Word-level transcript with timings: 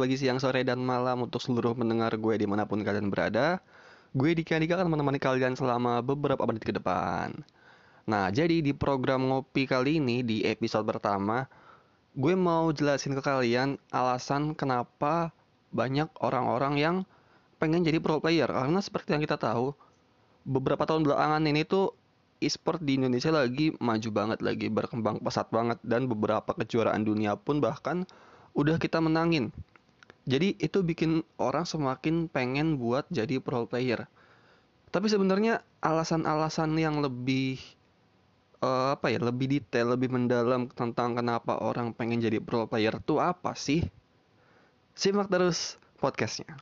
pagi, 0.00 0.16
siang, 0.16 0.40
sore, 0.40 0.64
dan 0.64 0.80
malam 0.80 1.28
untuk 1.28 1.44
seluruh 1.44 1.76
pendengar 1.76 2.16
gue 2.16 2.34
di 2.40 2.48
mana 2.48 2.64
pun 2.64 2.80
kalian 2.80 3.12
berada. 3.12 3.60
Gue 4.16 4.32
Dika 4.32 4.56
Dika 4.56 4.80
akan 4.80 4.96
menemani 4.96 5.20
kalian 5.20 5.52
selama 5.54 6.00
beberapa 6.00 6.40
menit 6.48 6.64
ke 6.64 6.72
depan. 6.72 7.36
Nah, 8.08 8.32
jadi 8.32 8.64
di 8.64 8.72
program 8.72 9.28
ngopi 9.28 9.68
kali 9.68 10.00
ini, 10.00 10.24
di 10.24 10.42
episode 10.48 10.88
pertama, 10.88 11.44
gue 12.16 12.32
mau 12.32 12.72
jelasin 12.72 13.12
ke 13.12 13.22
kalian 13.22 13.76
alasan 13.92 14.56
kenapa 14.56 15.30
banyak 15.70 16.08
orang-orang 16.24 16.74
yang 16.80 16.96
pengen 17.60 17.84
jadi 17.84 18.00
pro 18.00 18.18
player. 18.18 18.48
Karena 18.48 18.80
seperti 18.80 19.14
yang 19.14 19.22
kita 19.22 19.36
tahu, 19.36 19.76
beberapa 20.48 20.88
tahun 20.88 21.04
belakangan 21.04 21.44
ini 21.44 21.62
tuh 21.68 21.94
e-sport 22.40 22.80
di 22.80 22.96
Indonesia 22.96 23.30
lagi 23.30 23.76
maju 23.78 24.08
banget, 24.10 24.38
lagi 24.40 24.66
berkembang 24.72 25.20
pesat 25.20 25.52
banget, 25.52 25.78
dan 25.84 26.08
beberapa 26.08 26.56
kejuaraan 26.56 27.04
dunia 27.04 27.36
pun 27.36 27.60
bahkan 27.60 28.08
udah 28.56 28.80
kita 28.80 28.98
menangin. 28.98 29.54
Jadi 30.30 30.54
itu 30.62 30.78
bikin 30.86 31.26
orang 31.42 31.66
semakin 31.66 32.30
pengen 32.30 32.78
buat 32.78 33.02
jadi 33.10 33.42
pro 33.42 33.66
player. 33.66 34.06
Tapi 34.94 35.10
sebenarnya 35.10 35.66
alasan-alasan 35.82 36.70
yang 36.78 37.02
lebih 37.02 37.58
uh, 38.62 38.94
apa 38.94 39.10
ya, 39.10 39.18
lebih 39.18 39.50
detail, 39.50 39.98
lebih 39.98 40.06
mendalam 40.06 40.70
tentang 40.70 41.18
kenapa 41.18 41.58
orang 41.58 41.90
pengen 41.90 42.22
jadi 42.22 42.38
pro 42.38 42.70
player 42.70 43.02
itu 43.02 43.18
apa 43.18 43.58
sih? 43.58 43.82
Simak 44.94 45.26
terus 45.26 45.82
podcastnya. 45.98 46.54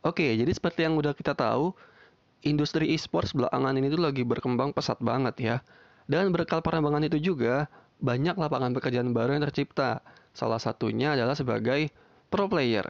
Oke, 0.00 0.32
jadi 0.32 0.48
seperti 0.48 0.88
yang 0.88 0.96
udah 0.96 1.12
kita 1.12 1.36
tahu, 1.36 1.76
industri 2.40 2.88
e-sports 2.96 3.36
belakangan 3.36 3.76
ini 3.76 3.92
tuh 3.92 4.00
lagi 4.00 4.24
berkembang 4.24 4.72
pesat 4.72 4.96
banget 5.04 5.36
ya. 5.36 5.56
Dan 6.10 6.34
berkal 6.34 6.58
perkembangan 6.58 7.06
itu 7.06 7.22
juga, 7.22 7.70
banyak 8.02 8.34
lapangan 8.34 8.74
pekerjaan 8.74 9.14
baru 9.14 9.38
yang 9.38 9.46
tercipta. 9.46 10.02
Salah 10.34 10.58
satunya 10.58 11.14
adalah 11.14 11.38
sebagai 11.38 11.94
pro 12.26 12.50
player. 12.50 12.82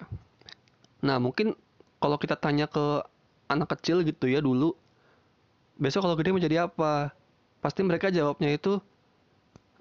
Nah, 1.04 1.20
mungkin 1.20 1.52
kalau 2.00 2.16
kita 2.16 2.40
tanya 2.40 2.64
ke 2.64 3.04
anak 3.52 3.76
kecil 3.76 4.00
gitu 4.08 4.24
ya 4.24 4.40
dulu, 4.40 4.72
besok 5.76 6.08
kalau 6.08 6.16
gede 6.16 6.32
mau 6.32 6.40
jadi 6.40 6.64
apa? 6.64 7.12
Pasti 7.60 7.84
mereka 7.84 8.08
jawabnya 8.08 8.56
itu 8.56 8.80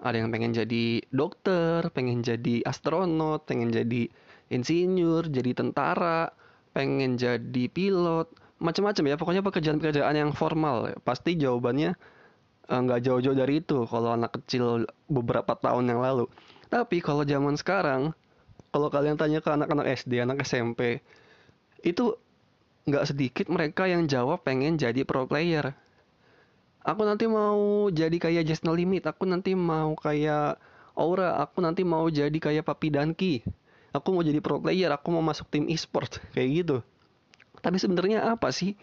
ada 0.04 0.20
yang 0.20 0.28
pengen 0.28 0.52
jadi 0.52 1.00
dokter, 1.08 1.88
pengen 1.96 2.20
jadi 2.20 2.60
astronot, 2.68 3.48
pengen 3.48 3.72
jadi 3.72 4.12
insinyur, 4.52 5.32
jadi 5.32 5.56
tentara, 5.56 6.28
pengen 6.76 7.16
jadi 7.16 7.64
pilot, 7.72 8.28
macam-macam 8.60 9.04
ya 9.08 9.16
pokoknya 9.16 9.42
pekerjaan-pekerjaan 9.44 10.14
yang 10.14 10.30
formal 10.36 10.92
pasti 11.00 11.34
jawabannya 11.40 11.96
nggak 12.70 13.00
uh, 13.00 13.04
jauh-jauh 13.04 13.34
dari 13.34 13.58
itu 13.58 13.82
kalau 13.90 14.14
anak 14.14 14.38
kecil 14.38 14.86
beberapa 15.10 15.58
tahun 15.58 15.90
yang 15.90 16.00
lalu. 16.00 16.30
Tapi 16.70 17.02
kalau 17.02 17.26
zaman 17.26 17.58
sekarang 17.58 18.14
kalau 18.70 18.86
kalian 18.86 19.18
tanya 19.18 19.42
ke 19.42 19.50
anak-anak 19.50 19.86
SD 19.98 20.22
anak 20.22 20.46
SMP 20.46 21.02
itu 21.82 22.14
nggak 22.86 23.04
sedikit 23.10 23.46
mereka 23.50 23.90
yang 23.90 24.06
jawab 24.06 24.46
pengen 24.46 24.78
jadi 24.78 25.02
pro 25.02 25.26
player. 25.26 25.74
Aku 26.80 27.04
nanti 27.04 27.28
mau 27.28 27.90
jadi 27.92 28.14
kayak 28.16 28.46
Just 28.46 28.64
No 28.64 28.72
Limit 28.72 29.04
aku 29.04 29.28
nanti 29.28 29.52
mau 29.52 29.92
kayak 29.98 30.56
Aura 30.96 31.38
aku 31.42 31.60
nanti 31.60 31.84
mau 31.84 32.06
jadi 32.08 32.34
kayak 32.34 32.64
Papi 32.64 32.88
Danki. 32.94 33.34
Aku 33.90 34.14
mau 34.14 34.22
jadi 34.22 34.38
pro 34.38 34.62
player 34.62 34.94
aku 34.94 35.10
mau 35.10 35.20
masuk 35.20 35.50
tim 35.50 35.66
e-sport 35.66 36.22
kayak 36.32 36.48
gitu. 36.64 36.76
Tapi 37.60 37.76
sebenarnya 37.76 38.30
apa 38.32 38.48
sih 38.54 38.78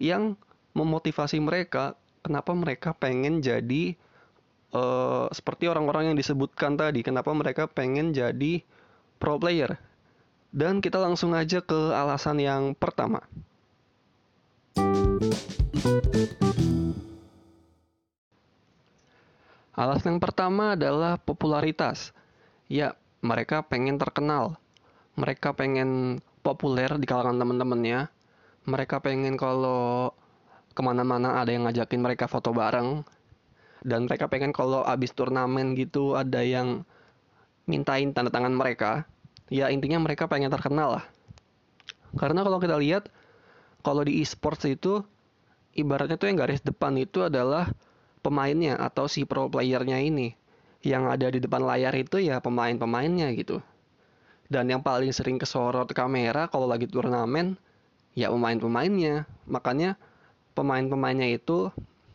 yang 0.00 0.38
memotivasi 0.72 1.36
mereka? 1.42 1.98
Kenapa 2.20 2.52
mereka 2.52 2.92
pengen 2.92 3.40
jadi 3.40 3.96
uh, 4.76 5.32
seperti 5.32 5.72
orang-orang 5.72 6.12
yang 6.12 6.16
disebutkan 6.20 6.76
tadi? 6.76 7.00
Kenapa 7.00 7.32
mereka 7.32 7.64
pengen 7.64 8.12
jadi 8.12 8.60
pro 9.16 9.40
player? 9.40 9.80
Dan 10.52 10.84
kita 10.84 11.00
langsung 11.00 11.32
aja 11.32 11.64
ke 11.64 11.94
alasan 11.94 12.42
yang 12.42 12.76
pertama. 12.76 13.24
Alasan 19.72 20.18
yang 20.18 20.22
pertama 20.22 20.76
adalah 20.76 21.16
popularitas. 21.16 22.12
Ya, 22.68 23.00
mereka 23.24 23.64
pengen 23.64 23.96
terkenal. 23.96 24.60
Mereka 25.16 25.56
pengen 25.56 26.20
populer 26.44 26.90
di 27.00 27.06
kalangan 27.08 27.40
temen-temennya. 27.40 28.12
Mereka 28.68 29.00
pengen 29.00 29.40
kalau 29.40 30.12
ke 30.70 30.80
mana-mana 30.80 31.42
ada 31.42 31.50
yang 31.50 31.66
ngajakin 31.66 32.00
mereka 32.00 32.30
foto 32.30 32.54
bareng. 32.54 33.02
Dan 33.80 34.04
mereka 34.04 34.28
pengen 34.28 34.52
kalau 34.52 34.84
abis 34.84 35.16
turnamen 35.16 35.72
gitu 35.72 36.12
ada 36.12 36.44
yang 36.44 36.84
mintain 37.64 38.12
tanda 38.12 38.28
tangan 38.28 38.52
mereka. 38.52 39.08
Ya 39.50 39.72
intinya 39.72 39.98
mereka 39.98 40.30
pengen 40.30 40.52
terkenal 40.52 41.00
lah. 41.00 41.04
Karena 42.14 42.42
kalau 42.42 42.58
kita 42.58 42.76
lihat, 42.78 43.10
kalau 43.86 44.02
di 44.02 44.18
e-sports 44.20 44.66
itu, 44.66 45.02
ibaratnya 45.74 46.18
tuh 46.18 46.26
yang 46.26 46.38
garis 46.38 46.60
depan 46.62 46.98
itu 46.98 47.26
adalah 47.26 47.70
pemainnya 48.20 48.76
atau 48.76 49.06
si 49.06 49.22
pro 49.24 49.46
playernya 49.46 50.02
ini. 50.02 50.34
Yang 50.80 51.04
ada 51.06 51.26
di 51.30 51.38
depan 51.44 51.62
layar 51.62 51.92
itu 51.96 52.18
ya 52.20 52.40
pemain-pemainnya 52.40 53.30
gitu. 53.36 53.60
Dan 54.50 54.66
yang 54.66 54.82
paling 54.82 55.14
sering 55.14 55.38
kesorot 55.38 55.86
kamera 55.94 56.50
kalau 56.50 56.66
lagi 56.66 56.90
turnamen 56.90 57.54
ya 58.18 58.32
pemain-pemainnya. 58.32 59.28
Makanya 59.46 59.94
pemain-pemainnya 60.54 61.30
itu 61.30 61.70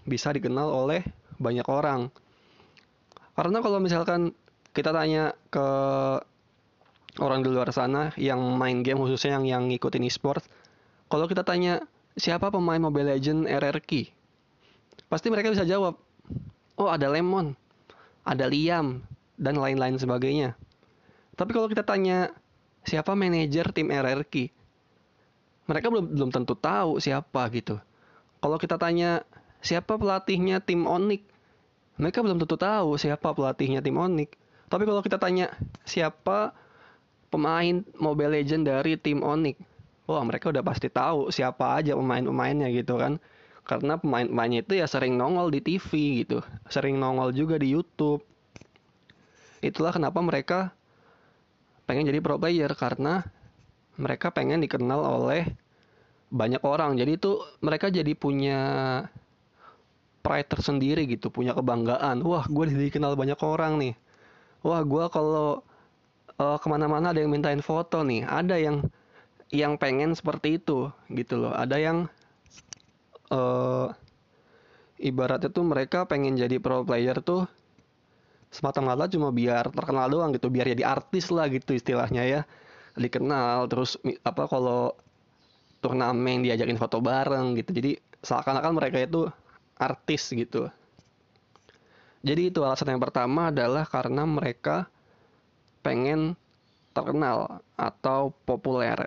bisa 0.05 0.31
dikenal 0.31 0.69
oleh 0.69 1.01
banyak 1.41 1.65
orang. 1.67 2.11
Karena 3.35 3.59
kalau 3.59 3.79
misalkan 3.83 4.31
kita 4.71 4.95
tanya 4.95 5.35
ke 5.51 5.67
orang 7.19 7.43
di 7.43 7.49
luar 7.51 7.71
sana 7.71 8.11
yang 8.19 8.39
main 8.59 8.83
game 8.83 8.99
khususnya 8.99 9.39
yang 9.39 9.45
yang 9.47 9.63
ngikutin 9.71 10.03
e-sport, 10.07 10.43
kalau 11.07 11.27
kita 11.27 11.43
tanya 11.43 11.83
siapa 12.15 12.51
pemain 12.51 12.79
Mobile 12.79 13.15
Legend 13.15 13.47
RRQ, 13.47 14.11
pasti 15.11 15.27
mereka 15.31 15.51
bisa 15.51 15.67
jawab, 15.67 15.99
oh 16.79 16.89
ada 16.91 17.11
Lemon, 17.11 17.55
ada 18.23 18.47
Liam, 18.47 19.03
dan 19.35 19.59
lain-lain 19.59 19.99
sebagainya. 19.99 20.55
Tapi 21.35 21.51
kalau 21.51 21.67
kita 21.67 21.83
tanya 21.83 22.31
siapa 22.87 23.11
manajer 23.15 23.67
tim 23.75 23.91
RRQ, 23.91 24.47
mereka 25.67 25.87
belum 25.91 26.05
belum 26.15 26.29
tentu 26.31 26.55
tahu 26.55 27.03
siapa 27.03 27.43
gitu. 27.51 27.75
Kalau 28.45 28.61
kita 28.61 28.77
tanya 28.77 29.25
siapa 29.57 29.97
pelatihnya 29.97 30.61
tim 30.61 30.85
Onyx, 30.85 31.25
mereka 31.97 32.21
belum 32.21 32.37
tentu 32.37 32.61
tahu 32.61 32.93
siapa 32.93 33.33
pelatihnya 33.33 33.81
tim 33.81 33.97
Onyx. 33.97 34.37
Tapi 34.69 34.85
kalau 34.85 35.01
kita 35.01 35.17
tanya 35.17 35.49
siapa 35.81 36.53
pemain 37.33 37.81
Mobile 37.97 38.37
Legend 38.37 38.69
dari 38.69 39.01
tim 39.01 39.25
Onyx, 39.25 39.57
wah 40.05 40.21
mereka 40.21 40.53
udah 40.53 40.61
pasti 40.61 40.93
tahu 40.93 41.33
siapa 41.33 41.81
aja 41.81 41.97
pemain-pemainnya 41.97 42.69
gitu 42.69 43.01
kan. 43.01 43.17
Karena 43.65 43.97
pemain-pemainnya 43.97 44.61
itu 44.61 44.77
ya 44.77 44.85
sering 44.85 45.17
nongol 45.17 45.49
di 45.49 45.65
TV 45.65 46.21
gitu, 46.21 46.45
sering 46.69 47.01
nongol 47.01 47.33
juga 47.33 47.57
di 47.57 47.73
YouTube. 47.73 48.21
Itulah 49.65 49.89
kenapa 49.89 50.21
mereka 50.21 50.69
pengen 51.89 52.05
jadi 52.05 52.21
pro 52.21 52.37
player 52.37 52.69
karena 52.77 53.25
mereka 53.97 54.29
pengen 54.29 54.61
dikenal 54.61 55.01
oleh 55.01 55.49
banyak 56.35 56.61
orang. 56.67 56.99
Jadi 56.99 57.15
itu 57.15 57.39
mereka 57.63 57.87
jadi 57.87 58.11
punya 58.11 58.59
pride 60.19 60.49
tersendiri 60.51 61.07
gitu, 61.07 61.31
punya 61.31 61.55
kebanggaan. 61.55 62.19
Wah, 62.27 62.43
gue 62.45 62.65
dikenal 62.91 63.15
banyak 63.15 63.39
orang 63.39 63.79
nih. 63.79 63.93
Wah, 64.65 64.81
gue 64.83 65.05
kalau 65.13 65.63
uh, 66.35 66.57
ke 66.59 66.67
mana-mana 66.67 67.15
ada 67.15 67.23
yang 67.23 67.31
mintain 67.31 67.63
foto 67.63 68.03
nih. 68.03 68.27
Ada 68.27 68.59
yang 68.59 68.83
yang 69.53 69.79
pengen 69.79 70.11
seperti 70.11 70.59
itu 70.59 70.91
gitu 71.13 71.39
loh. 71.39 71.53
Ada 71.55 71.77
yang 71.79 71.97
uh, 73.31 73.93
ibaratnya 74.99 75.49
tuh 75.53 75.63
mereka 75.63 76.03
pengen 76.09 76.35
jadi 76.35 76.59
pro 76.59 76.83
player 76.83 77.19
tuh 77.23 77.47
semata-mata 78.49 79.11
cuma 79.11 79.35
biar 79.35 79.67
terkenal 79.75 80.07
doang 80.07 80.31
gitu 80.31 80.47
biar 80.47 80.71
jadi 80.71 80.87
artis 80.87 81.27
lah 81.27 81.51
gitu 81.51 81.75
istilahnya 81.75 82.23
ya 82.23 82.41
dikenal 82.95 83.67
terus 83.67 83.99
apa 84.23 84.47
kalau 84.47 84.95
turnamen 85.85 86.41
diajakin 86.41 86.81
foto 86.81 86.97
bareng 86.97 87.53
gitu 87.61 87.69
jadi 87.69 87.91
seakan-akan 88.25 88.73
mereka 88.73 88.97
itu 89.05 89.29
artis 89.77 90.33
gitu 90.33 90.65
jadi 92.25 92.49
itu 92.49 92.65
alasan 92.65 92.97
yang 92.97 93.03
pertama 93.05 93.53
adalah 93.53 93.85
karena 93.85 94.25
mereka 94.25 94.89
pengen 95.85 96.33
terkenal 96.97 97.61
atau 97.77 98.33
populer. 98.49 98.97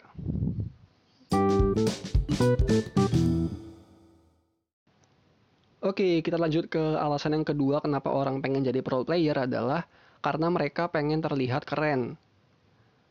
Oke, 5.82 6.22
kita 6.22 6.38
lanjut 6.38 6.70
ke 6.70 6.78
alasan 6.78 7.34
yang 7.34 7.42
kedua 7.42 7.82
kenapa 7.82 8.14
orang 8.14 8.38
pengen 8.38 8.62
jadi 8.62 8.78
pro 8.86 9.02
player 9.02 9.34
adalah 9.34 9.82
karena 10.22 10.46
mereka 10.54 10.86
pengen 10.86 11.18
terlihat 11.18 11.66
keren. 11.66 12.14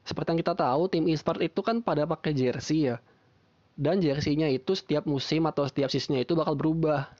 Seperti 0.08 0.31
yang 0.31 0.40
kita 0.40 0.56
tahu, 0.56 0.88
tim 0.88 1.04
e-sport 1.12 1.44
itu 1.44 1.60
kan 1.60 1.84
pada 1.84 2.08
pakai 2.08 2.31
jersey 2.31 2.96
ya. 2.96 3.04
Dan 3.77 4.01
jersey-nya 4.01 4.50
itu 4.50 4.74
setiap 4.74 5.06
musim 5.06 5.45
atau 5.45 5.69
setiap 5.69 5.94
season 5.94 6.18
itu 6.18 6.33
bakal 6.33 6.57
berubah. 6.57 7.13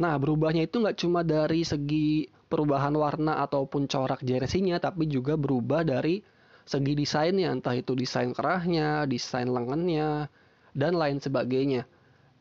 Nah, 0.00 0.16
berubahnya 0.16 0.64
itu 0.64 0.80
nggak 0.80 0.96
cuma 0.96 1.20
dari 1.20 1.68
segi 1.68 2.32
perubahan 2.48 2.96
warna 2.96 3.44
ataupun 3.44 3.84
corak 3.84 4.24
jersey-nya, 4.24 4.80
tapi 4.80 5.04
juga 5.04 5.36
berubah 5.36 5.84
dari 5.84 6.24
segi 6.64 6.96
desainnya, 6.96 7.52
entah 7.52 7.76
itu 7.76 7.92
desain 7.92 8.32
kerahnya, 8.32 9.04
desain 9.04 9.46
lengannya, 9.52 10.32
dan 10.72 10.96
lain 10.96 11.20
sebagainya. 11.20 11.84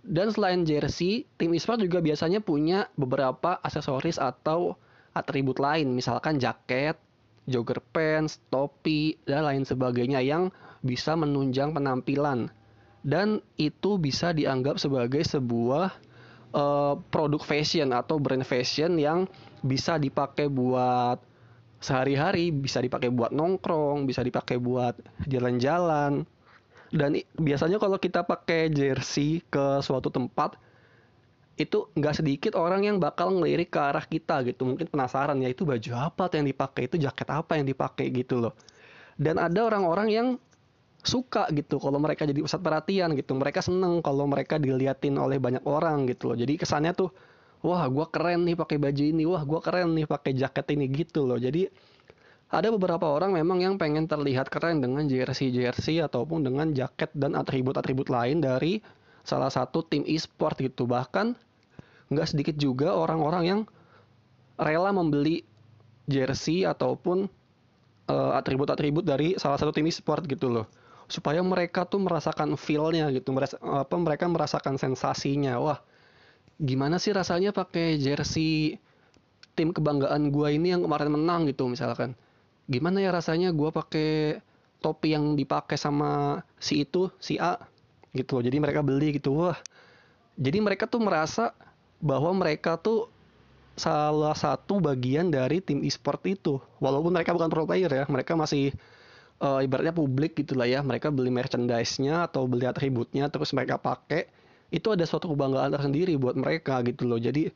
Dan 0.06 0.32
selain 0.32 0.64
jersey, 0.64 1.28
tim 1.36 1.52
e-sport 1.58 1.82
juga 1.82 2.00
biasanya 2.00 2.40
punya 2.40 2.88
beberapa 2.96 3.58
aksesoris 3.60 4.22
atau 4.22 4.78
atribut 5.12 5.58
lain, 5.60 5.92
misalkan 5.92 6.40
jaket, 6.40 6.96
jogger 7.50 7.82
pants, 7.94 8.40
topi, 8.48 9.18
dan 9.28 9.44
lain 9.44 9.64
sebagainya 9.66 10.22
yang 10.22 10.54
bisa 10.86 11.18
menunjang 11.18 11.74
penampilan. 11.74 12.54
Dan 13.06 13.38
itu 13.62 14.02
bisa 14.02 14.34
dianggap 14.34 14.82
sebagai 14.82 15.22
sebuah 15.22 15.94
uh, 16.58 16.98
produk 17.14 17.42
fashion 17.46 17.94
atau 17.94 18.18
brand 18.18 18.42
fashion 18.42 18.98
yang 18.98 19.30
bisa 19.62 20.02
dipakai 20.02 20.50
buat 20.50 21.22
sehari-hari, 21.78 22.50
bisa 22.50 22.82
dipakai 22.82 23.14
buat 23.14 23.30
nongkrong, 23.30 24.10
bisa 24.10 24.26
dipakai 24.26 24.58
buat 24.58 24.98
jalan-jalan. 25.30 26.26
Dan 26.90 27.22
biasanya 27.38 27.78
kalau 27.78 28.02
kita 28.02 28.26
pakai 28.26 28.74
jersey 28.74 29.46
ke 29.54 29.86
suatu 29.86 30.10
tempat, 30.10 30.58
itu 31.62 31.88
nggak 31.94 32.16
sedikit 32.20 32.54
orang 32.58 32.84
yang 32.84 32.98
bakal 32.98 33.32
ngelirik 33.32 33.70
ke 33.70 33.80
arah 33.80 34.02
kita 34.02 34.42
gitu. 34.50 34.66
Mungkin 34.66 34.90
penasaran 34.90 35.38
ya 35.46 35.54
itu 35.54 35.62
baju 35.62 35.92
apa 35.94 36.26
yang 36.34 36.50
dipakai? 36.50 36.90
Itu 36.90 36.98
jaket 36.98 37.30
apa 37.30 37.54
yang 37.60 37.70
dipakai? 37.70 38.10
gitu 38.10 38.42
loh. 38.42 38.54
Dan 39.16 39.40
ada 39.40 39.64
orang-orang 39.64 40.08
yang 40.12 40.28
suka 41.08 41.50
gitu 41.54 41.78
kalau 41.78 41.98
mereka 41.98 42.26
jadi 42.26 42.42
pusat 42.42 42.62
perhatian 42.62 43.14
gitu. 43.18 43.34
Mereka 43.38 43.62
seneng 43.62 44.02
kalau 44.02 44.26
mereka 44.26 44.58
diliatin 44.60 45.16
oleh 45.18 45.38
banyak 45.40 45.64
orang 45.66 46.10
gitu 46.10 46.34
loh. 46.34 46.38
Jadi 46.38 46.58
kesannya 46.60 46.92
tuh 46.94 47.10
wah 47.66 47.86
gue 47.88 48.06
keren 48.12 48.46
nih 48.46 48.56
pakai 48.58 48.78
baju 48.78 49.04
ini. 49.06 49.24
Wah 49.26 49.44
gue 49.46 49.60
keren 49.64 49.96
nih 49.96 50.06
pakai 50.06 50.32
jaket 50.36 50.66
ini 50.76 50.86
gitu 50.92 51.26
loh. 51.26 51.40
Jadi 51.40 51.70
ada 52.54 52.70
beberapa 52.70 53.10
orang 53.10 53.34
memang 53.34 53.60
yang 53.62 53.76
pengen 53.82 54.06
terlihat 54.06 54.54
keren 54.54 54.80
dengan 54.80 55.06
jersey 55.10 55.50
jersey 55.50 55.98
ataupun 56.00 56.46
dengan 56.46 56.70
jaket 56.72 57.10
dan 57.18 57.34
atribut-atribut 57.34 58.08
lain 58.08 58.40
dari 58.40 58.80
salah 59.26 59.50
satu 59.50 59.82
tim 59.82 60.06
e-sport 60.06 60.62
gitu. 60.62 60.86
Bahkan 60.86 61.34
nggak 62.14 62.28
sedikit 62.30 62.56
juga 62.56 62.94
orang-orang 62.94 63.44
yang 63.44 63.62
rela 64.62 64.94
membeli 64.94 65.42
jersey 66.06 66.64
ataupun 66.64 67.26
uh, 68.10 68.32
atribut-atribut 68.38 69.02
dari 69.02 69.34
salah 69.42 69.58
satu 69.58 69.74
tim 69.74 69.90
e-sport 69.90 70.24
gitu 70.30 70.54
loh 70.54 70.70
supaya 71.06 71.42
mereka 71.46 71.86
tuh 71.86 72.02
merasakan 72.02 72.58
feel-nya 72.58 73.10
gitu 73.14 73.30
merasa, 73.34 73.62
apa 73.62 73.96
mereka 73.98 74.26
merasakan 74.26 74.82
sensasinya. 74.82 75.58
Wah 75.62 75.80
gimana 76.58 76.98
sih 76.98 77.12
rasanya 77.12 77.52
pakai 77.52 78.00
jersey 78.00 78.80
tim 79.54 79.72
kebanggaan 79.72 80.32
gue 80.32 80.48
ini 80.56 80.74
yang 80.74 80.82
kemarin 80.84 81.14
menang 81.14 81.46
gitu 81.50 81.70
misalkan? 81.70 82.18
Gimana 82.66 83.02
ya 83.02 83.14
rasanya 83.14 83.54
gue 83.54 83.70
pakai 83.70 84.42
topi 84.82 85.14
yang 85.14 85.38
dipakai 85.38 85.78
sama 85.78 86.42
si 86.58 86.82
itu 86.86 87.14
si 87.22 87.38
A 87.38 87.58
gitu. 88.18 88.42
Loh 88.42 88.44
jadi 88.46 88.58
mereka 88.58 88.82
beli 88.82 89.22
gitu. 89.22 89.38
Wah 89.38 89.58
jadi 90.36 90.60
mereka 90.60 90.90
tuh 90.90 91.00
merasa 91.06 91.54
bahwa 92.02 92.34
mereka 92.34 92.76
tuh 92.76 93.08
salah 93.76 94.34
satu 94.34 94.80
bagian 94.80 95.30
dari 95.30 95.62
tim 95.62 95.84
e-sport 95.86 96.24
itu. 96.26 96.58
Walaupun 96.82 97.14
mereka 97.14 97.36
bukan 97.36 97.52
pro 97.52 97.68
player 97.68 97.92
ya 97.92 98.04
mereka 98.10 98.34
masih 98.34 98.74
uh, 99.42 99.60
ibaratnya 99.64 99.96
publik 99.96 100.38
gitulah 100.40 100.68
ya. 100.68 100.80
Mereka 100.86 101.12
beli 101.12 101.32
merchandise-nya 101.34 102.30
atau 102.30 102.48
beli 102.48 102.68
atributnya 102.70 103.28
terus 103.32 103.52
mereka 103.52 103.80
pakai. 103.80 104.30
Itu 104.72 104.94
ada 104.94 105.04
suatu 105.08 105.32
kebanggaan 105.32 105.72
tersendiri 105.72 106.16
buat 106.20 106.36
mereka 106.36 106.84
gitu 106.86 107.08
loh. 107.08 107.20
Jadi 107.20 107.50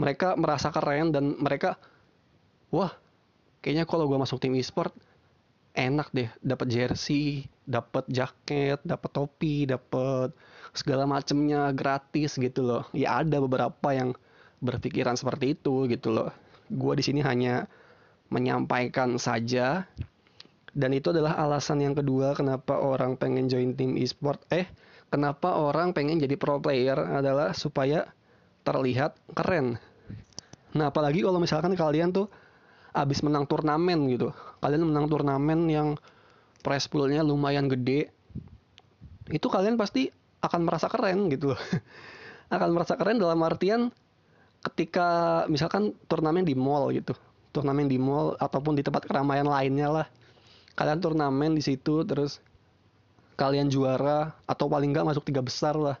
mereka 0.00 0.34
merasa 0.38 0.72
keren 0.72 1.12
dan 1.12 1.36
mereka 1.36 1.76
wah 2.72 2.92
kayaknya 3.60 3.84
kalau 3.84 4.08
gue 4.08 4.18
masuk 4.18 4.40
tim 4.40 4.56
e-sport 4.56 4.92
enak 5.76 6.08
deh. 6.12 6.28
Dapat 6.40 6.66
jersey 6.68 7.46
dapat 7.62 8.10
jaket 8.10 8.82
dapat 8.82 9.10
topi 9.14 9.70
dapat 9.70 10.34
segala 10.74 11.04
macemnya 11.04 11.70
gratis 11.76 12.40
gitu 12.40 12.64
loh. 12.64 12.82
Ya 12.96 13.20
ada 13.20 13.38
beberapa 13.38 13.92
yang 13.92 14.16
berpikiran 14.62 15.18
seperti 15.18 15.58
itu 15.58 15.90
gitu 15.90 16.14
loh. 16.14 16.30
Gue 16.72 16.96
di 16.96 17.04
sini 17.04 17.20
hanya 17.20 17.68
menyampaikan 18.32 19.20
saja 19.20 19.84
dan 20.72 20.96
itu 20.96 21.12
adalah 21.12 21.36
alasan 21.36 21.84
yang 21.84 21.92
kedua 21.92 22.32
kenapa 22.32 22.80
orang 22.80 23.20
pengen 23.20 23.44
join 23.44 23.76
tim 23.76 24.00
e-sport. 24.00 24.40
Eh, 24.48 24.64
kenapa 25.12 25.60
orang 25.60 25.92
pengen 25.92 26.16
jadi 26.16 26.32
pro 26.40 26.56
player 26.56 26.96
adalah 26.96 27.52
supaya 27.52 28.08
terlihat 28.64 29.20
keren. 29.36 29.76
Nah, 30.72 30.88
apalagi 30.88 31.20
kalau 31.20 31.36
misalkan 31.36 31.76
kalian 31.76 32.16
tuh 32.16 32.32
abis 32.96 33.20
menang 33.20 33.44
turnamen 33.44 34.08
gitu. 34.08 34.32
Kalian 34.64 34.88
menang 34.88 35.12
turnamen 35.12 35.68
yang 35.68 35.88
prize 36.64 36.88
poolnya 36.88 37.20
lumayan 37.20 37.68
gede. 37.68 38.08
Itu 39.28 39.52
kalian 39.52 39.76
pasti 39.76 40.08
akan 40.40 40.66
merasa 40.66 40.88
keren 40.90 41.30
gitu 41.30 41.54
akan 42.54 42.68
merasa 42.74 42.98
keren 42.98 43.22
dalam 43.22 43.38
artian 43.46 43.94
ketika 44.72 45.42
misalkan 45.52 45.92
turnamen 46.08 46.48
di 46.48 46.56
mall 46.56 46.88
gitu. 46.96 47.12
Turnamen 47.52 47.92
di 47.92 48.00
mall 48.00 48.40
ataupun 48.40 48.72
di 48.72 48.80
tempat 48.80 49.04
keramaian 49.04 49.44
lainnya 49.44 49.92
lah 49.92 50.06
kalian 50.78 50.98
turnamen 51.00 51.52
di 51.56 51.62
situ 51.64 52.04
terus 52.06 52.40
kalian 53.36 53.72
juara 53.72 54.32
atau 54.44 54.68
paling 54.68 54.92
nggak 54.92 55.06
masuk 55.14 55.24
tiga 55.26 55.42
besar 55.44 55.76
lah. 55.76 55.96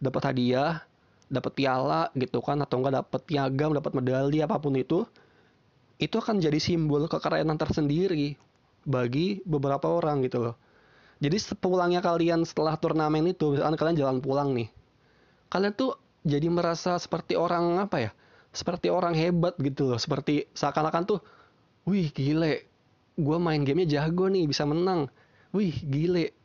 Dapat 0.00 0.32
hadiah 0.32 0.80
dapat 1.30 1.54
piala 1.54 2.10
gitu 2.18 2.42
kan 2.42 2.58
atau 2.58 2.82
enggak 2.82 3.06
dapat 3.06 3.20
piagam 3.22 3.70
dapat 3.70 3.94
medali 3.94 4.42
apa 4.42 4.58
pun 4.58 4.74
itu 4.74 5.06
itu 6.02 6.16
akan 6.18 6.42
jadi 6.42 6.58
simbol 6.58 7.06
kekerenan 7.06 7.54
tersendiri 7.54 8.34
bagi 8.82 9.38
beberapa 9.46 9.86
orang 9.86 10.26
gitu 10.26 10.42
loh. 10.42 10.56
Jadi 11.20 11.36
sepulangnya 11.36 12.00
kalian 12.00 12.42
setelah 12.48 12.74
turnamen 12.80 13.30
itu 13.30 13.54
misalkan 13.54 13.76
kalian 13.76 13.96
jalan 14.00 14.18
pulang 14.18 14.56
nih 14.56 14.72
kalian 15.50 15.74
tuh 15.74 15.98
jadi 16.22 16.46
merasa 16.46 16.96
seperti 16.96 17.34
orang 17.34 17.82
apa 17.82 17.98
ya 17.98 18.10
seperti 18.54 18.90
orang 18.90 19.14
hebat 19.14 19.54
gitu 19.58 19.90
loh. 19.90 19.98
Seperti 19.98 20.46
seakan-akan 20.54 21.02
tuh 21.06 21.18
wih 21.86 22.10
gile 22.14 22.69
gue 23.16 23.38
main 23.40 23.60
gamenya 23.62 24.00
jago 24.00 24.30
nih 24.30 24.46
bisa 24.46 24.66
menang. 24.68 25.10
Wih 25.50 25.74
gile. 25.86 26.36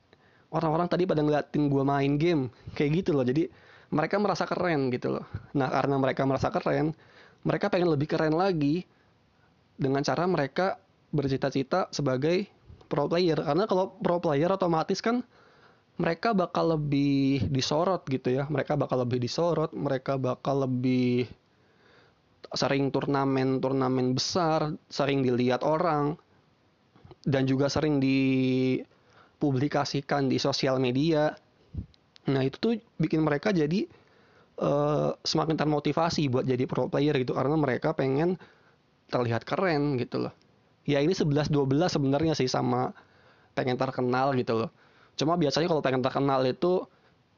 Orang-orang 0.50 0.88
tadi 0.88 1.04
pada 1.04 1.20
ngeliatin 1.20 1.68
gue 1.68 1.84
main 1.84 2.16
game 2.16 2.54
kayak 2.74 3.04
gitu 3.04 3.12
loh. 3.14 3.26
Jadi 3.28 3.50
mereka 3.92 4.18
merasa 4.18 4.48
keren 4.50 4.90
gitu 4.90 5.20
loh. 5.20 5.26
Nah 5.54 5.70
karena 5.70 5.96
mereka 6.00 6.26
merasa 6.26 6.50
keren 6.50 6.96
mereka 7.46 7.70
pengen 7.70 7.94
lebih 7.94 8.10
keren 8.10 8.34
lagi 8.34 8.88
dengan 9.78 10.02
cara 10.02 10.26
mereka 10.26 10.82
bercita-cita 11.14 11.94
sebagai 11.94 12.50
pro 12.90 13.06
player. 13.06 13.38
Karena 13.38 13.70
kalau 13.70 13.94
pro 14.02 14.18
player 14.18 14.50
otomatis 14.50 15.04
kan 15.04 15.22
mereka 15.96 16.36
bakal 16.36 16.76
lebih 16.76 17.46
disorot 17.54 18.04
gitu 18.10 18.34
ya. 18.34 18.44
Mereka 18.50 18.76
bakal 18.76 19.06
lebih 19.06 19.22
disorot 19.22 19.72
mereka 19.78 20.18
bakal 20.18 20.66
lebih 20.66 21.30
sering 22.56 22.94
turnamen 22.94 23.60
turnamen 23.60 24.16
besar 24.16 24.72
sering 24.88 25.26
dilihat 25.26 25.66
orang 25.66 26.16
dan 27.26 27.50
juga 27.50 27.66
sering 27.68 27.98
dipublikasikan 27.98 30.30
di 30.30 30.38
sosial 30.38 30.78
media. 30.78 31.34
Nah 32.30 32.46
itu 32.46 32.62
tuh 32.62 32.78
bikin 33.02 33.26
mereka 33.26 33.50
jadi 33.50 33.90
uh, 34.62 35.18
semakin 35.26 35.58
termotivasi 35.58 36.30
buat 36.30 36.46
jadi 36.46 36.70
pro 36.70 36.86
player 36.88 37.18
gitu 37.20 37.34
karena 37.34 37.58
mereka 37.58 37.98
pengen 37.98 38.38
terlihat 39.10 39.42
keren 39.46 39.98
gitu 39.98 40.20
loh. 40.30 40.34
Ya 40.86 41.02
ini 41.02 41.18
11-12 41.18 41.50
sebenarnya 41.90 42.38
sih 42.38 42.46
sama 42.46 42.94
pengen 43.58 43.74
terkenal 43.78 44.38
gitu 44.38 44.54
loh. 44.66 44.70
Cuma 45.18 45.34
biasanya 45.40 45.66
kalau 45.66 45.82
pengen 45.82 46.06
terkenal 46.06 46.46
itu 46.46 46.86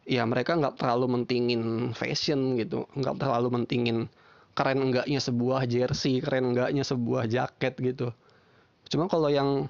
ya 0.08 0.24
mereka 0.28 0.56
nggak 0.56 0.80
terlalu 0.80 1.08
mentingin 1.20 1.92
fashion 1.96 2.60
gitu, 2.60 2.88
nggak 2.96 3.20
terlalu 3.24 3.48
mentingin 3.56 4.08
keren 4.58 4.82
enggaknya 4.82 5.20
sebuah 5.22 5.70
jersey, 5.70 6.20
keren 6.20 6.56
enggaknya 6.56 6.84
sebuah 6.84 7.30
jaket 7.30 7.78
gitu. 7.80 8.12
Cuma 8.88 9.12
kalau 9.12 9.28
yang 9.28 9.68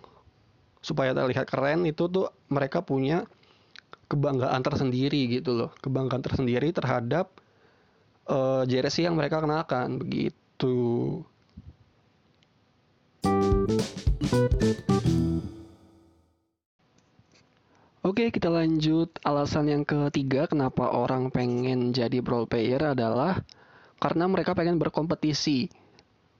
supaya 0.81 1.12
terlihat 1.12 1.50
keren 1.50 1.83
itu 1.83 2.07
tuh 2.07 2.31
mereka 2.47 2.86
punya 2.86 3.25
kebanggaan 4.07 4.63
tersendiri 4.63 5.27
gitu 5.41 5.57
loh. 5.57 5.69
Kebanggaan 5.83 6.24
tersendiri 6.24 6.71
terhadap 6.71 7.33
uh, 8.29 8.63
jersey 8.63 9.03
yang 9.03 9.19
mereka 9.19 9.43
kenakan 9.43 10.00
begitu. 10.00 10.77
Oke, 18.07 18.31
kita 18.31 18.47
lanjut. 18.47 19.12
Alasan 19.27 19.67
yang 19.67 19.83
ketiga 19.83 20.47
kenapa 20.47 20.88
orang 20.95 21.27
pengen 21.27 21.91
jadi 21.91 22.24
pro 22.24 22.47
player 22.47 22.95
adalah 22.95 23.43
karena 24.00 24.31
mereka 24.31 24.55
pengen 24.55 24.79
berkompetisi 24.79 25.67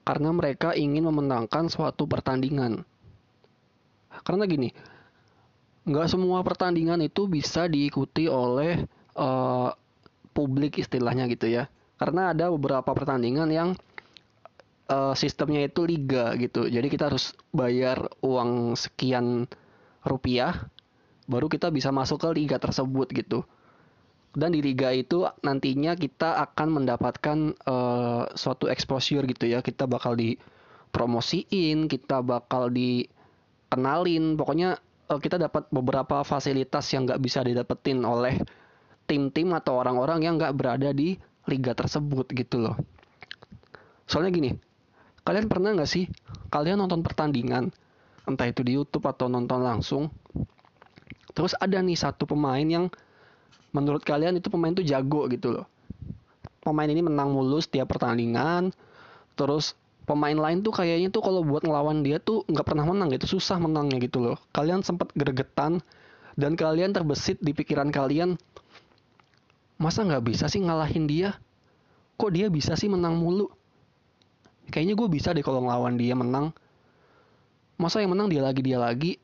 karena 0.07 0.31
mereka 0.31 0.71
ingin 0.71 1.03
memenangkan 1.03 1.67
suatu 1.67 2.07
pertandingan. 2.07 2.87
Karena 4.23 4.47
gini, 4.47 4.71
nggak 5.83 6.07
semua 6.07 6.39
pertandingan 6.47 7.03
itu 7.03 7.27
bisa 7.27 7.67
diikuti 7.67 8.31
oleh 8.31 8.87
uh, 9.19 9.71
publik 10.31 10.79
istilahnya 10.79 11.25
gitu 11.31 11.49
ya. 11.49 11.65
karena 11.97 12.29
ada 12.29 12.53
beberapa 12.53 12.93
pertandingan 12.93 13.49
yang 13.49 13.69
uh, 14.85 15.17
sistemnya 15.17 15.65
itu 15.65 15.81
liga 15.81 16.37
gitu 16.37 16.69
jadi 16.69 16.85
kita 16.85 17.09
harus 17.09 17.33
bayar 17.49 18.05
uang 18.21 18.77
sekian 18.77 19.49
rupiah 20.05 20.69
baru 21.25 21.49
kita 21.49 21.73
bisa 21.73 21.89
masuk 21.89 22.21
ke 22.21 22.29
liga 22.37 22.61
tersebut 22.61 23.09
gitu 23.11 23.49
dan 24.38 24.53
di 24.53 24.62
liga 24.62 24.94
itu 24.94 25.25
nantinya 25.41 25.98
kita 25.98 26.38
akan 26.46 26.67
mendapatkan 26.70 27.58
uh, 27.65 28.29
suatu 28.38 28.70
exposure 28.70 29.25
gitu 29.25 29.50
ya 29.50 29.65
kita 29.65 29.89
bakal 29.89 30.13
dipromosiin 30.13 31.89
kita 31.89 32.22
bakal 32.22 32.70
dikenalin 32.70 34.38
pokoknya 34.38 34.77
uh, 35.10 35.20
kita 35.20 35.41
dapat 35.41 35.65
beberapa 35.74 36.22
fasilitas 36.22 36.86
yang 36.94 37.10
nggak 37.10 37.17
bisa 37.17 37.41
didapetin 37.41 38.06
oleh 38.06 38.38
tim-tim 39.10 39.56
atau 39.56 39.79
orang-orang 39.79 40.22
yang 40.22 40.36
nggak 40.38 40.53
berada 40.53 40.91
di 40.91 41.17
liga 41.48 41.72
tersebut 41.72 42.27
gitu 42.36 42.60
loh. 42.60 42.75
Soalnya 44.03 44.32
gini, 44.36 44.51
kalian 45.24 45.48
pernah 45.48 45.72
nggak 45.74 45.89
sih 45.89 46.06
kalian 46.51 46.84
nonton 46.84 47.01
pertandingan, 47.01 47.72
entah 48.27 48.48
itu 48.48 48.62
di 48.62 48.75
YouTube 48.75 49.08
atau 49.08 49.32
nonton 49.32 49.63
langsung, 49.63 50.12
terus 51.32 51.56
ada 51.58 51.79
nih 51.79 51.96
satu 51.96 52.27
pemain 52.27 52.63
yang 52.63 52.91
menurut 53.77 54.01
kalian 54.01 54.41
itu 54.41 54.50
pemain 54.50 54.74
tuh 54.74 54.81
jago 54.81 55.29
gitu 55.29 55.62
loh. 55.62 55.65
Pemain 56.65 56.89
ini 56.89 57.05
menang 57.05 57.29
mulus 57.29 57.69
tiap 57.69 57.93
pertandingan, 57.93 58.74
terus 59.38 59.77
pemain 60.10 60.34
lain 60.34 60.65
tuh 60.65 60.74
kayaknya 60.74 61.13
tuh 61.13 61.22
kalau 61.22 61.46
buat 61.46 61.62
ngelawan 61.62 62.01
dia 62.01 62.17
tuh 62.17 62.41
nggak 62.50 62.65
pernah 62.65 62.89
menang 62.89 63.13
gitu, 63.13 63.38
susah 63.38 63.62
menangnya 63.62 64.01
gitu 64.01 64.17
loh. 64.17 64.38
Kalian 64.51 64.81
sempat 64.81 65.13
gregetan 65.13 65.86
dan 66.34 66.57
kalian 66.57 66.91
terbesit 66.91 67.38
di 67.38 67.53
pikiran 67.53 67.93
kalian, 67.93 68.36
masa 69.77 70.01
nggak 70.01 70.25
bisa 70.25 70.50
sih 70.50 70.65
ngalahin 70.65 71.05
dia 71.05 71.38
kok 72.17 72.34
dia 72.34 72.50
bisa 72.50 72.74
sih 72.74 72.89
menang 72.89 73.13
mulu 73.13 73.46
kayaknya 74.74 74.98
gue 74.98 75.07
bisa 75.07 75.31
deh 75.38 75.46
kalau 75.46 75.62
ngelawan 75.62 75.96
dia 75.96 76.17
menang 76.17 76.50
masa 77.77 78.01
yang 78.01 78.17
menang 78.17 78.27
dia 78.34 78.41
lagi 78.41 78.62
dia 78.65 78.81
lagi 78.81 79.22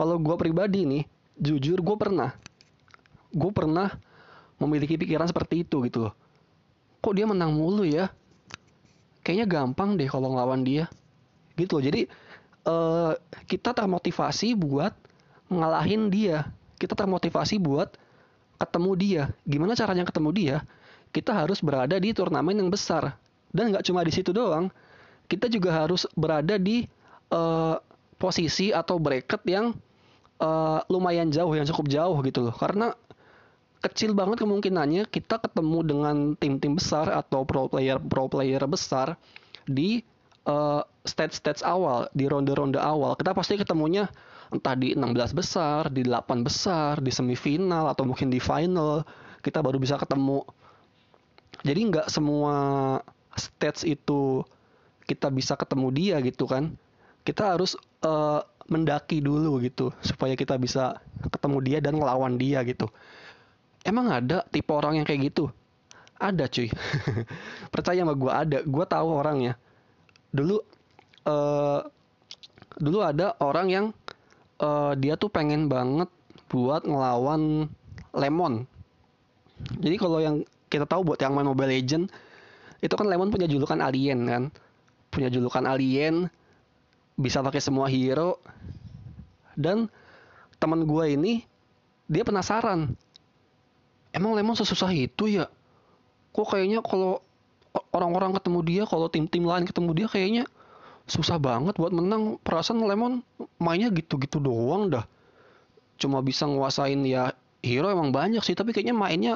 kalau 0.00 0.16
gue 0.16 0.32
pribadi 0.40 0.88
nih 0.88 1.04
jujur 1.36 1.84
gue 1.84 1.96
pernah 2.00 2.32
gue 3.30 3.50
pernah 3.54 3.94
memiliki 4.60 4.98
pikiran 5.00 5.26
seperti 5.26 5.64
itu 5.64 5.82
gitu 5.86 6.08
loh 6.08 6.14
kok 7.00 7.14
dia 7.16 7.24
menang 7.24 7.54
mulu 7.56 7.86
ya 7.86 8.12
kayaknya 9.24 9.46
gampang 9.48 9.96
deh 9.96 10.08
kalau 10.10 10.34
ngelawan 10.34 10.60
dia 10.62 10.86
gitu 11.56 11.80
loh 11.80 11.84
jadi 11.84 12.00
uh, 12.68 13.16
kita 13.48 13.72
termotivasi 13.72 14.54
buat 14.58 14.92
ngalahin 15.48 16.12
dia 16.12 16.50
kita 16.80 16.96
termotivasi 16.96 17.60
buat 17.60 17.92
ketemu 18.60 18.90
dia. 18.96 19.22
Gimana 19.48 19.72
caranya 19.72 20.04
ketemu 20.04 20.30
dia? 20.32 20.56
Kita 21.12 21.32
harus 21.32 21.64
berada 21.64 21.96
di 21.96 22.12
turnamen 22.12 22.56
yang 22.56 22.72
besar. 22.72 23.16
Dan 23.52 23.72
nggak 23.72 23.84
cuma 23.84 24.00
di 24.00 24.12
situ 24.12 24.32
doang, 24.32 24.72
kita 25.26 25.48
juga 25.52 25.74
harus 25.84 26.08
berada 26.16 26.56
di 26.56 26.88
uh, 27.32 27.76
posisi 28.16 28.70
atau 28.70 29.00
bracket 29.00 29.42
yang 29.48 29.76
uh, 30.38 30.80
lumayan 30.88 31.28
jauh, 31.28 31.50
yang 31.52 31.68
cukup 31.68 31.88
jauh 31.92 32.16
gitu 32.24 32.46
loh. 32.46 32.54
Karena 32.54 32.96
kecil 33.80 34.12
banget 34.12 34.44
kemungkinannya 34.44 35.08
kita 35.08 35.40
ketemu 35.40 35.78
dengan 35.84 36.16
tim-tim 36.36 36.76
besar 36.76 37.08
atau 37.08 37.48
pro 37.48 37.66
player 37.66 37.96
pro 37.96 38.28
player 38.28 38.60
besar 38.68 39.16
di 39.64 40.04
uh, 40.44 40.84
stage-stage 41.04 41.64
awal, 41.64 42.08
di 42.12 42.28
ronde-ronde 42.28 42.76
awal. 42.76 43.16
Kita 43.16 43.32
pasti 43.32 43.56
ketemunya 43.56 44.08
entah 44.50 44.74
di 44.74 44.92
16 44.92 45.32
besar, 45.32 45.88
di 45.88 46.02
8 46.04 46.44
besar, 46.44 46.98
di 47.00 47.08
semifinal 47.08 47.88
atau 47.88 48.04
mungkin 48.04 48.28
di 48.28 48.42
final 48.42 49.06
kita 49.40 49.64
baru 49.64 49.80
bisa 49.80 49.96
ketemu. 49.96 50.44
Jadi 51.64 51.80
nggak 51.92 52.06
semua 52.08 52.54
stats 53.36 53.84
itu 53.84 54.44
kita 55.08 55.32
bisa 55.32 55.56
ketemu 55.56 55.88
dia 55.92 56.16
gitu 56.20 56.44
kan. 56.44 56.76
Kita 57.24 57.56
harus 57.56 57.76
uh, 58.04 58.44
mendaki 58.70 59.18
dulu 59.18 59.60
gitu 59.64 59.90
supaya 60.00 60.38
kita 60.38 60.54
bisa 60.56 61.02
ketemu 61.26 61.58
dia 61.64 61.78
dan 61.80 61.96
ngelawan 61.96 62.36
dia 62.36 62.62
gitu. 62.64 62.88
Emang 63.84 64.12
ada 64.12 64.44
tipe 64.52 64.70
orang 64.70 65.00
yang 65.00 65.06
kayak 65.08 65.32
gitu? 65.32 65.48
Ada 66.20 66.46
cuy. 66.52 66.68
Percaya 67.72 68.04
sama 68.04 68.12
gue 68.12 68.32
ada. 68.32 68.58
Gue 68.60 68.84
tahu 68.84 69.08
orangnya. 69.08 69.56
Dulu 70.30 70.60
uh, 71.24 71.80
dulu 72.76 72.98
ada 73.00 73.34
orang 73.40 73.66
yang 73.72 73.86
uh, 74.60 74.92
dia 74.96 75.16
tuh 75.16 75.32
pengen 75.32 75.66
banget 75.66 76.08
buat 76.52 76.84
ngelawan 76.84 77.72
Lemon. 78.12 78.68
Jadi 79.80 79.96
kalau 79.96 80.20
yang 80.20 80.36
kita 80.68 80.84
tahu 80.84 81.12
buat 81.12 81.20
yang 81.20 81.32
main 81.32 81.48
Mobile 81.48 81.72
Legend 81.72 82.08
itu 82.80 82.94
kan 82.96 83.06
Lemon 83.08 83.32
punya 83.32 83.48
julukan 83.48 83.80
alien 83.80 84.20
kan. 84.28 84.42
Punya 85.10 85.26
julukan 85.32 85.64
alien, 85.66 86.30
bisa 87.18 87.40
pakai 87.40 87.60
semua 87.60 87.88
hero. 87.88 88.40
Dan 89.56 89.88
teman 90.60 90.84
gue 90.84 91.04
ini 91.12 91.44
dia 92.08 92.24
penasaran. 92.24 92.96
Emang 94.10 94.34
Lemon 94.34 94.58
sesusah 94.58 94.90
itu 94.90 95.30
ya? 95.30 95.46
Kok 96.34 96.46
kayaknya 96.54 96.82
kalau 96.82 97.22
orang-orang 97.94 98.34
ketemu 98.34 98.60
dia, 98.66 98.82
kalau 98.86 99.06
tim-tim 99.06 99.46
lain 99.46 99.66
ketemu 99.66 99.90
dia 99.94 100.06
kayaknya 100.10 100.44
susah 101.06 101.38
banget 101.38 101.78
buat 101.78 101.94
menang. 101.94 102.38
Perasaan 102.42 102.82
Lemon 102.82 103.22
mainnya 103.62 103.90
gitu-gitu 103.90 104.42
doang 104.42 104.90
dah. 104.90 105.06
Cuma 105.98 106.22
bisa 106.22 106.46
nguasain 106.46 107.02
ya 107.06 107.34
hero 107.60 107.92
emang 107.92 108.08
banyak 108.10 108.40
sih 108.40 108.56
tapi 108.56 108.72
kayaknya 108.72 108.96
mainnya 108.96 109.34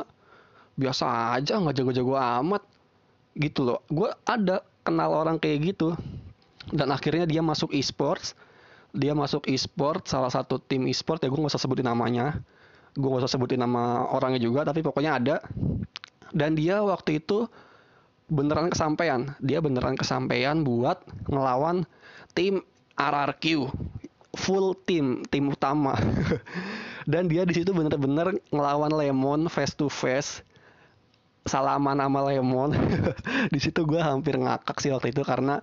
biasa 0.81 1.37
aja 1.39 1.59
nggak 1.59 1.75
jago-jago 1.79 2.15
amat. 2.19 2.63
Gitu 3.39 3.63
loh. 3.63 3.83
Gue 3.91 4.11
ada 4.27 4.63
kenal 4.83 5.15
orang 5.15 5.39
kayak 5.39 5.75
gitu. 5.75 5.95
Dan 6.71 6.91
akhirnya 6.91 7.27
dia 7.31 7.43
masuk 7.43 7.71
e-sports. 7.75 8.35
Dia 8.95 9.11
masuk 9.15 9.47
e-sport 9.51 10.07
salah 10.07 10.31
satu 10.31 10.63
tim 10.63 10.87
e-sport 10.87 11.23
ya 11.23 11.31
gue 11.31 11.39
nggak 11.39 11.51
usah 11.51 11.63
sebutin 11.63 11.91
namanya 11.91 12.39
gue 12.95 13.09
nggak 13.11 13.27
usah 13.27 13.35
sebutin 13.35 13.59
nama 13.59 14.07
orangnya 14.11 14.41
juga 14.43 14.63
tapi 14.67 14.81
pokoknya 14.81 15.19
ada. 15.19 15.37
Dan 16.35 16.59
dia 16.59 16.83
waktu 16.83 17.23
itu 17.23 17.47
beneran 18.31 18.71
kesampaian. 18.71 19.35
Dia 19.43 19.63
beneran 19.63 19.95
kesampaian 19.95 20.63
buat 20.67 21.03
ngelawan 21.31 21.87
tim 22.35 22.63
RRQ 22.99 23.71
full 24.35 24.75
tim 24.87 25.23
tim 25.31 25.51
utama. 25.51 25.95
Dan 27.11 27.31
dia 27.31 27.47
di 27.47 27.55
situ 27.55 27.71
bener-bener 27.71 28.39
ngelawan 28.51 28.91
Lemon 28.91 29.47
face 29.47 29.75
to 29.77 29.87
face. 29.87 30.43
Salaman 31.45 32.01
sama 32.01 32.25
Lemon. 32.25 32.73
Di 33.55 33.61
situ 33.61 33.85
gue 33.85 34.01
hampir 34.01 34.41
ngakak 34.41 34.81
sih 34.81 34.89
waktu 34.89 35.13
itu 35.13 35.21
karena 35.21 35.61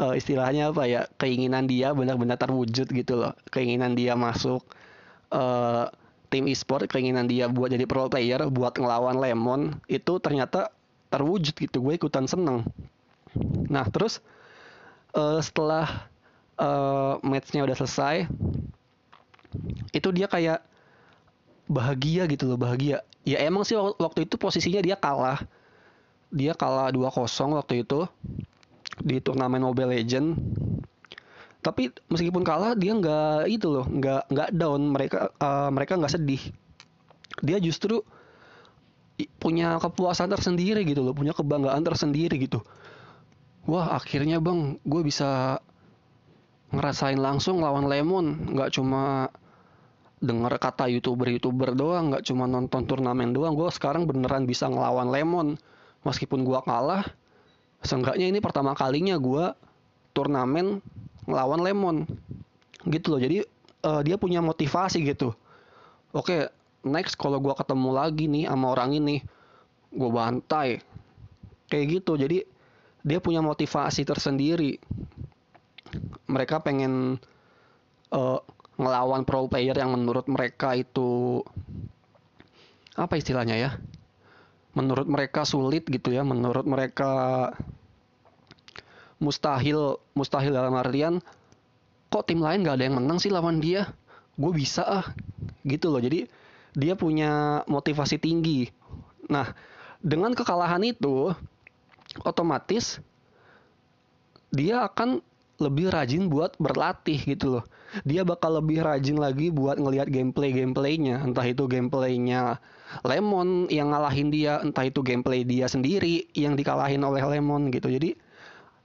uh, 0.00 0.16
istilahnya 0.16 0.72
apa 0.72 0.88
ya 0.88 1.04
keinginan 1.20 1.68
dia 1.68 1.92
benar-benar 1.92 2.40
terwujud 2.40 2.88
gitu 2.88 3.14
loh. 3.20 3.36
Keinginan 3.52 3.92
dia 3.92 4.16
masuk 4.16 4.64
uh, 5.28 5.92
tim 6.28 6.44
e-sport 6.48 6.84
keinginan 6.88 7.24
dia 7.24 7.48
buat 7.48 7.72
jadi 7.72 7.88
pro 7.88 8.08
player 8.08 8.44
buat 8.52 8.76
ngelawan 8.76 9.16
Lemon 9.16 9.60
itu 9.88 10.20
ternyata 10.20 10.72
terwujud 11.08 11.56
gitu. 11.56 11.80
Gue 11.80 11.96
ikutan 11.96 12.28
seneng. 12.28 12.68
Nah 13.68 13.84
terus 13.88 14.20
uh, 15.16 15.40
setelah 15.40 16.08
uh, 16.60 17.16
matchnya 17.24 17.64
udah 17.64 17.76
selesai 17.76 18.28
itu 19.96 20.08
dia 20.12 20.28
kayak 20.28 20.60
bahagia 21.68 22.28
gitu 22.28 22.48
loh 22.48 22.60
bahagia. 22.60 23.00
Ya 23.24 23.44
emang 23.44 23.64
sih 23.64 23.76
waktu 23.76 24.24
itu 24.28 24.40
posisinya 24.40 24.80
dia 24.80 24.96
kalah. 24.96 25.44
Dia 26.28 26.52
kalah 26.52 26.92
2-0 26.92 27.08
waktu 27.56 27.88
itu 27.88 28.04
di 29.00 29.16
turnamen 29.24 29.64
Mobile 29.64 29.96
Legend 29.96 30.36
tapi 31.58 31.90
meskipun 32.06 32.46
kalah 32.46 32.78
dia 32.78 32.94
nggak 32.94 33.50
itu 33.50 33.66
loh 33.66 33.86
nggak 33.86 34.30
nggak 34.30 34.48
down 34.54 34.94
mereka 34.94 35.34
uh, 35.42 35.68
mereka 35.74 35.98
nggak 35.98 36.14
sedih 36.14 36.42
dia 37.42 37.58
justru 37.62 38.02
punya 39.42 39.82
kepuasan 39.82 40.30
tersendiri 40.30 40.86
gitu 40.86 41.02
loh, 41.02 41.10
punya 41.10 41.34
kebanggaan 41.34 41.82
tersendiri 41.82 42.38
gitu. 42.38 42.62
Wah 43.66 43.98
akhirnya 43.98 44.38
bang, 44.38 44.78
gue 44.86 45.02
bisa 45.02 45.58
ngerasain 46.70 47.18
langsung 47.18 47.58
lawan 47.58 47.90
Lemon, 47.90 48.54
nggak 48.54 48.78
cuma 48.78 49.32
denger 50.22 50.54
kata 50.62 50.86
youtuber-youtuber 50.90 51.74
doang, 51.74 52.14
nggak 52.14 52.26
cuma 52.30 52.46
nonton 52.46 52.86
turnamen 52.86 53.34
doang. 53.34 53.58
Gue 53.58 53.66
sekarang 53.74 54.06
beneran 54.06 54.46
bisa 54.46 54.70
ngelawan 54.70 55.10
Lemon, 55.10 55.58
meskipun 56.06 56.46
gue 56.46 56.58
kalah. 56.62 57.02
Seenggaknya 57.82 58.30
ini 58.30 58.38
pertama 58.38 58.74
kalinya 58.74 59.18
gue 59.18 59.54
turnamen 60.14 60.82
ngelawan 61.28 61.60
Lemon, 61.60 61.96
gitu 62.88 63.12
loh. 63.12 63.20
Jadi 63.20 63.44
uh, 63.84 64.00
dia 64.00 64.16
punya 64.16 64.40
motivasi 64.40 65.04
gitu. 65.04 65.36
Oke, 66.16 66.48
next 66.88 67.20
kalau 67.20 67.36
gue 67.36 67.52
ketemu 67.52 67.90
lagi 67.92 68.24
nih 68.26 68.48
sama 68.48 68.72
orang 68.72 68.96
ini 68.96 69.20
gue 69.92 70.10
bantai. 70.10 70.80
Kayak 71.68 72.00
gitu. 72.00 72.16
Jadi 72.16 72.48
dia 73.04 73.18
punya 73.20 73.44
motivasi 73.44 74.08
tersendiri. 74.08 74.80
Mereka 76.28 76.64
pengen 76.64 77.20
uh, 78.12 78.40
ngelawan 78.80 79.28
pro 79.28 79.44
player 79.52 79.76
yang 79.76 79.92
menurut 79.92 80.24
mereka 80.32 80.72
itu 80.72 81.44
apa 82.96 83.20
istilahnya 83.20 83.56
ya? 83.56 83.70
Menurut 84.72 85.04
mereka 85.04 85.44
sulit 85.44 85.84
gitu 85.92 86.08
ya. 86.08 86.24
Menurut 86.24 86.64
mereka 86.64 87.52
mustahil 89.18 89.98
mustahil 90.14 90.54
dalam 90.54 90.74
artian 90.78 91.18
kok 92.08 92.24
tim 92.24 92.40
lain 92.40 92.64
gak 92.64 92.80
ada 92.80 92.84
yang 92.88 92.96
menang 92.98 93.18
sih 93.20 93.28
lawan 93.28 93.60
dia? 93.60 93.92
Gue 94.38 94.54
bisa 94.54 94.86
ah. 94.86 95.06
Gitu 95.66 95.90
loh. 95.90 96.00
Jadi 96.00 96.30
dia 96.78 96.94
punya 96.94 97.62
motivasi 97.66 98.16
tinggi. 98.16 98.70
Nah 99.28 99.52
dengan 99.98 100.32
kekalahan 100.32 100.82
itu 100.86 101.34
otomatis 102.22 103.02
dia 104.54 104.86
akan 104.86 105.20
lebih 105.58 105.90
rajin 105.90 106.30
buat 106.30 106.54
berlatih 106.56 107.18
gitu 107.34 107.58
loh. 107.58 107.64
Dia 108.06 108.22
bakal 108.22 108.62
lebih 108.62 108.86
rajin 108.86 109.18
lagi 109.18 109.50
buat 109.50 109.74
ngelihat 109.74 110.06
gameplay 110.06 110.54
gameplaynya, 110.54 111.18
entah 111.26 111.42
itu 111.42 111.66
gameplaynya 111.66 112.62
Lemon 113.02 113.66
yang 113.68 113.90
ngalahin 113.92 114.30
dia, 114.30 114.62
entah 114.62 114.86
itu 114.86 115.02
gameplay 115.02 115.42
dia 115.42 115.66
sendiri 115.66 116.30
yang 116.32 116.54
dikalahin 116.54 117.02
oleh 117.02 117.20
Lemon 117.26 117.74
gitu. 117.74 117.90
Jadi 117.90 118.14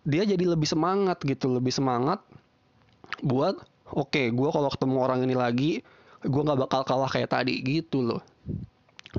dia 0.04 0.24
jadi 0.28 0.44
lebih 0.44 0.68
semangat 0.68 1.24
gitu, 1.24 1.48
lebih 1.48 1.72
semangat 1.72 2.20
buat 3.24 3.56
oke, 3.92 4.12
okay, 4.12 4.28
gue 4.32 4.50
kalau 4.52 4.70
ketemu 4.72 4.98
orang 5.00 5.20
ini 5.24 5.36
lagi, 5.36 5.72
gue 6.24 6.42
nggak 6.44 6.68
bakal 6.68 6.82
kalah 6.84 7.12
kayak 7.12 7.32
tadi 7.32 7.60
gitu 7.64 8.04
loh. 8.04 8.22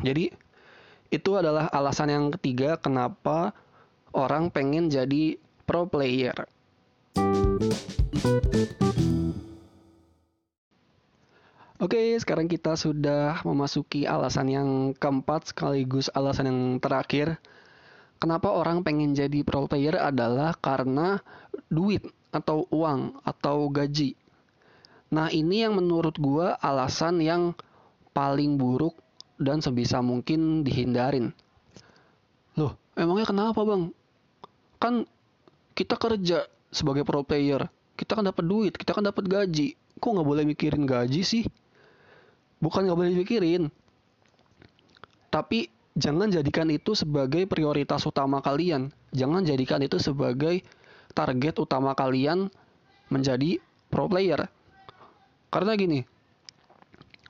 Jadi 0.05 0.29
itu 1.09 1.31
adalah 1.37 1.71
alasan 1.73 2.11
yang 2.13 2.27
ketiga 2.37 2.77
kenapa 2.77 3.57
orang 4.13 4.53
pengen 4.53 4.93
jadi 4.93 5.41
pro 5.65 5.89
player. 5.89 6.35
Oke, 11.83 12.17
sekarang 12.17 12.49
kita 12.49 12.81
sudah 12.81 13.45
memasuki 13.45 14.09
alasan 14.09 14.49
yang 14.49 14.69
keempat 14.97 15.53
sekaligus 15.53 16.09
alasan 16.17 16.49
yang 16.49 16.61
terakhir. 16.81 17.37
Kenapa 18.19 18.49
orang 18.55 18.81
pengen 18.81 19.13
jadi 19.13 19.45
pro 19.45 19.69
player 19.69 20.01
adalah 20.01 20.57
karena 20.57 21.21
duit 21.69 22.03
atau 22.35 22.67
uang 22.75 23.23
atau 23.23 23.71
gaji. 23.71 24.19
Nah, 25.15 25.31
ini 25.31 25.63
yang 25.63 25.79
menurut 25.79 26.19
gua 26.19 26.59
alasan 26.59 27.23
yang 27.23 27.55
paling 28.11 28.59
buruk 28.59 28.99
dan 29.39 29.63
sebisa 29.63 30.03
mungkin 30.03 30.67
dihindarin. 30.67 31.31
Loh, 32.59 32.75
emangnya 32.99 33.31
kenapa, 33.31 33.61
Bang? 33.63 33.95
Kan 34.83 35.07
kita 35.75 35.95
kerja 35.99 36.47
sebagai 36.75 37.07
pro 37.07 37.23
player, 37.23 37.67
kita 37.95 38.19
kan 38.19 38.27
dapat 38.27 38.45
duit, 38.47 38.75
kita 38.75 38.95
kan 38.95 39.07
dapat 39.07 39.27
gaji. 39.27 39.79
Kok 40.03 40.11
nggak 40.11 40.27
boleh 40.27 40.45
mikirin 40.47 40.87
gaji 40.87 41.23
sih? 41.23 41.45
Bukan 42.59 42.87
nggak 42.87 42.99
boleh 42.99 43.15
mikirin, 43.15 43.71
tapi 45.31 45.67
jangan 45.95 46.31
jadikan 46.31 46.69
itu 46.71 46.93
sebagai 46.95 47.47
prioritas 47.47 48.05
utama 48.07 48.43
kalian. 48.45 48.91
Jangan 49.15 49.47
jadikan 49.47 49.81
itu 49.83 49.99
sebagai 49.99 50.63
target 51.15 51.55
utama 51.59 51.95
kalian 51.95 52.51
menjadi 53.11 53.63
pro 53.89 54.11
player. 54.11 54.51
Karena 55.49 55.79
gini, 55.79 56.03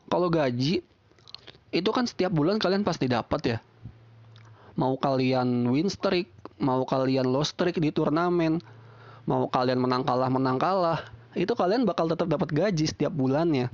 kalau 0.09 0.33
gaji 0.33 0.81
itu 1.75 1.91
kan 1.93 2.05
setiap 2.09 2.33
bulan 2.33 2.57
kalian 2.57 2.83
pasti 2.83 3.09
dapat 3.09 3.41
ya. 3.45 3.59
Mau 4.75 4.99
kalian 4.99 5.69
win 5.71 5.87
streak, 5.87 6.33
mau 6.59 6.83
kalian 6.83 7.29
lost 7.29 7.55
streak 7.55 7.79
di 7.79 7.95
turnamen, 7.95 8.59
mau 9.25 9.49
kalian 9.49 9.81
menang 9.81 10.05
kalah 10.05 10.29
menang 10.29 10.61
kalah 10.61 11.01
itu 11.35 11.51
kalian 11.57 11.89
bakal 11.89 12.07
tetap 12.07 12.29
dapat 12.29 12.49
gaji 12.53 12.85
setiap 12.85 13.11
bulannya 13.11 13.73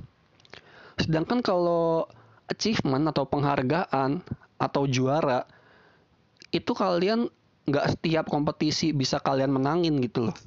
sedangkan 0.99 1.43
kalau 1.43 2.07
achievement 2.47 3.07
atau 3.11 3.27
penghargaan 3.27 4.23
atau 4.61 4.85
juara 4.85 5.49
itu 6.53 6.69
kalian 6.77 7.25
nggak 7.65 7.97
setiap 7.97 8.29
kompetisi 8.29 8.93
bisa 8.93 9.17
kalian 9.17 9.49
menangin 9.49 9.97
gitu 10.05 10.29
loh 10.29 10.37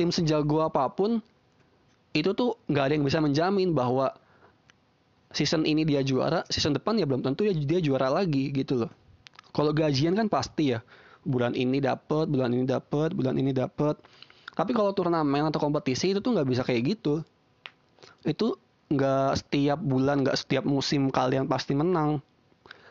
tim 0.00 0.08
sejago 0.08 0.64
apa 0.64 0.88
pun 0.88 1.20
itu 2.16 2.32
tuh 2.32 2.56
nggak 2.72 2.84
ada 2.88 2.92
yang 2.96 3.04
bisa 3.04 3.20
menjamin 3.20 3.76
bahwa 3.76 4.16
season 5.36 5.68
ini 5.68 5.84
dia 5.84 6.00
juara 6.00 6.48
season 6.48 6.72
depan 6.72 6.96
ya 6.96 7.04
belum 7.04 7.20
tentu 7.20 7.44
ya 7.44 7.52
dia 7.52 7.84
juara 7.84 8.08
lagi 8.08 8.48
gitu 8.56 8.88
loh 8.88 8.90
kalau 9.52 9.76
gajian 9.76 10.16
kan 10.16 10.30
pasti 10.32 10.72
ya 10.72 10.80
bulan 11.28 11.52
ini 11.52 11.82
dapat, 11.82 12.30
bulan 12.30 12.54
ini 12.56 12.64
dapat, 12.64 13.12
bulan 13.12 13.34
ini 13.36 13.52
dapat. 13.52 14.00
Tapi 14.54 14.74
kalau 14.74 14.90
turnamen 14.96 15.46
atau 15.46 15.60
kompetisi 15.62 16.16
itu 16.16 16.18
tuh 16.24 16.34
nggak 16.34 16.48
bisa 16.48 16.62
kayak 16.64 16.98
gitu. 16.98 17.22
Itu 18.26 18.58
nggak 18.90 19.44
setiap 19.44 19.78
bulan, 19.78 20.24
nggak 20.24 20.38
setiap 20.38 20.64
musim 20.66 21.12
kalian 21.12 21.46
pasti 21.46 21.76
menang. 21.76 22.18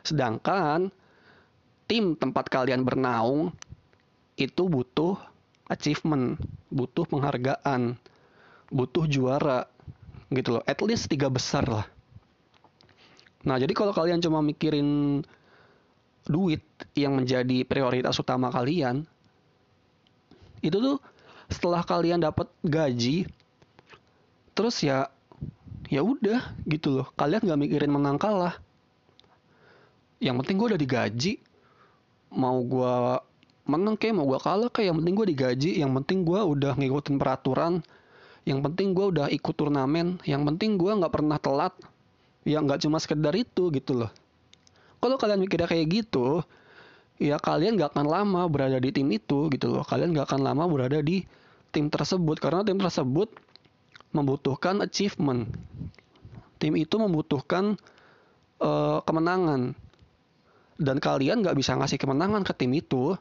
Sedangkan 0.08 0.88
tim 1.91 2.15
tempat 2.15 2.48
kalian 2.48 2.88
bernaung 2.88 3.52
itu 4.39 4.63
butuh 4.72 5.20
achievement, 5.67 6.39
butuh 6.72 7.04
penghargaan, 7.04 8.00
butuh 8.72 9.04
juara 9.12 9.67
gitu 10.32 10.60
loh. 10.60 10.63
At 10.63 10.80
least 10.80 11.12
tiga 11.12 11.28
besar 11.28 11.67
lah. 11.67 11.88
Nah 13.43 13.60
jadi 13.60 13.72
kalau 13.76 13.91
kalian 13.91 14.24
cuma 14.24 14.39
mikirin 14.39 15.22
duit 16.28 16.63
yang 16.96 17.15
menjadi 17.15 17.63
prioritas 17.63 18.20
utama 18.20 18.52
kalian 18.52 19.08
itu 20.60 20.76
tuh 20.76 21.00
setelah 21.48 21.80
kalian 21.88 22.20
dapat 22.20 22.52
gaji 22.60 23.24
terus 24.52 24.84
ya 24.84 25.08
ya 25.88 26.04
udah 26.04 26.43
gitu 26.67 27.00
loh 27.00 27.08
kalian 27.15 27.48
nggak 27.48 27.62
mikirin 27.63 27.91
menang 27.93 28.20
kalah 28.20 28.60
yang 30.17 30.36
penting 30.41 30.56
gue 30.58 30.67
udah 30.73 30.82
digaji. 30.82 31.34
Mau 32.34 32.60
gue 32.65 32.95
menang 33.67 33.95
kayak 33.99 34.15
mau 34.15 34.25
gue 34.25 34.39
kalah 34.39 34.69
kayak 34.71 34.93
yang 34.93 34.97
penting 35.03 35.15
gue 35.15 35.27
digaji. 35.34 35.71
Yang 35.82 35.91
penting 36.01 36.19
gue 36.25 36.39
udah 36.39 36.73
ngikutin 36.77 37.15
peraturan. 37.21 37.73
Yang 38.47 38.60
penting 38.71 38.88
gue 38.97 39.06
udah 39.13 39.27
ikut 39.30 39.56
turnamen. 39.56 40.17
Yang 40.25 40.41
penting 40.53 40.80
gue 40.80 40.91
nggak 40.91 41.13
pernah 41.13 41.38
telat. 41.38 41.73
Ya 42.47 42.63
nggak 42.63 42.82
cuma 42.82 42.97
sekedar 42.97 43.36
itu 43.38 43.69
gitu 43.69 43.93
loh. 43.93 44.12
Kalau 44.97 45.15
kalian 45.21 45.38
mikirnya 45.38 45.69
kayak 45.69 45.88
gitu, 45.93 46.41
ya 47.21 47.38
kalian 47.38 47.77
gak 47.77 47.93
akan 47.93 48.10
lama 48.10 48.49
berada 48.49 48.82
di 48.82 48.89
tim 48.89 49.06
itu 49.13 49.45
gitu 49.53 49.69
loh. 49.69 49.86
Kalian 49.86 50.10
gak 50.17 50.34
akan 50.34 50.41
lama 50.41 50.65
berada 50.65 50.97
di 51.06 51.21
tim 51.69 51.86
tersebut. 51.86 52.41
Karena 52.41 52.65
tim 52.65 52.82
tersebut 52.82 53.30
membutuhkan 54.10 54.82
achievement. 54.82 55.53
Tim 56.58 56.73
itu 56.73 56.97
membutuhkan 56.97 57.77
uh, 58.58 58.97
kemenangan 59.06 59.77
dan 60.78 61.02
kalian 61.02 61.42
gak 61.42 61.58
bisa 61.58 61.74
ngasih 61.74 61.98
kemenangan 61.98 62.46
ke 62.46 62.54
tim 62.54 62.72
itu, 62.74 63.18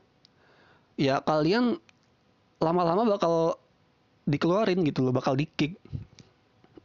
ya 1.00 1.24
kalian 1.24 1.80
lama-lama 2.60 3.16
bakal 3.16 3.56
dikeluarin 4.28 4.84
gitu 4.84 5.04
loh, 5.04 5.12
bakal 5.12 5.32
di 5.36 5.48
kick, 5.48 5.80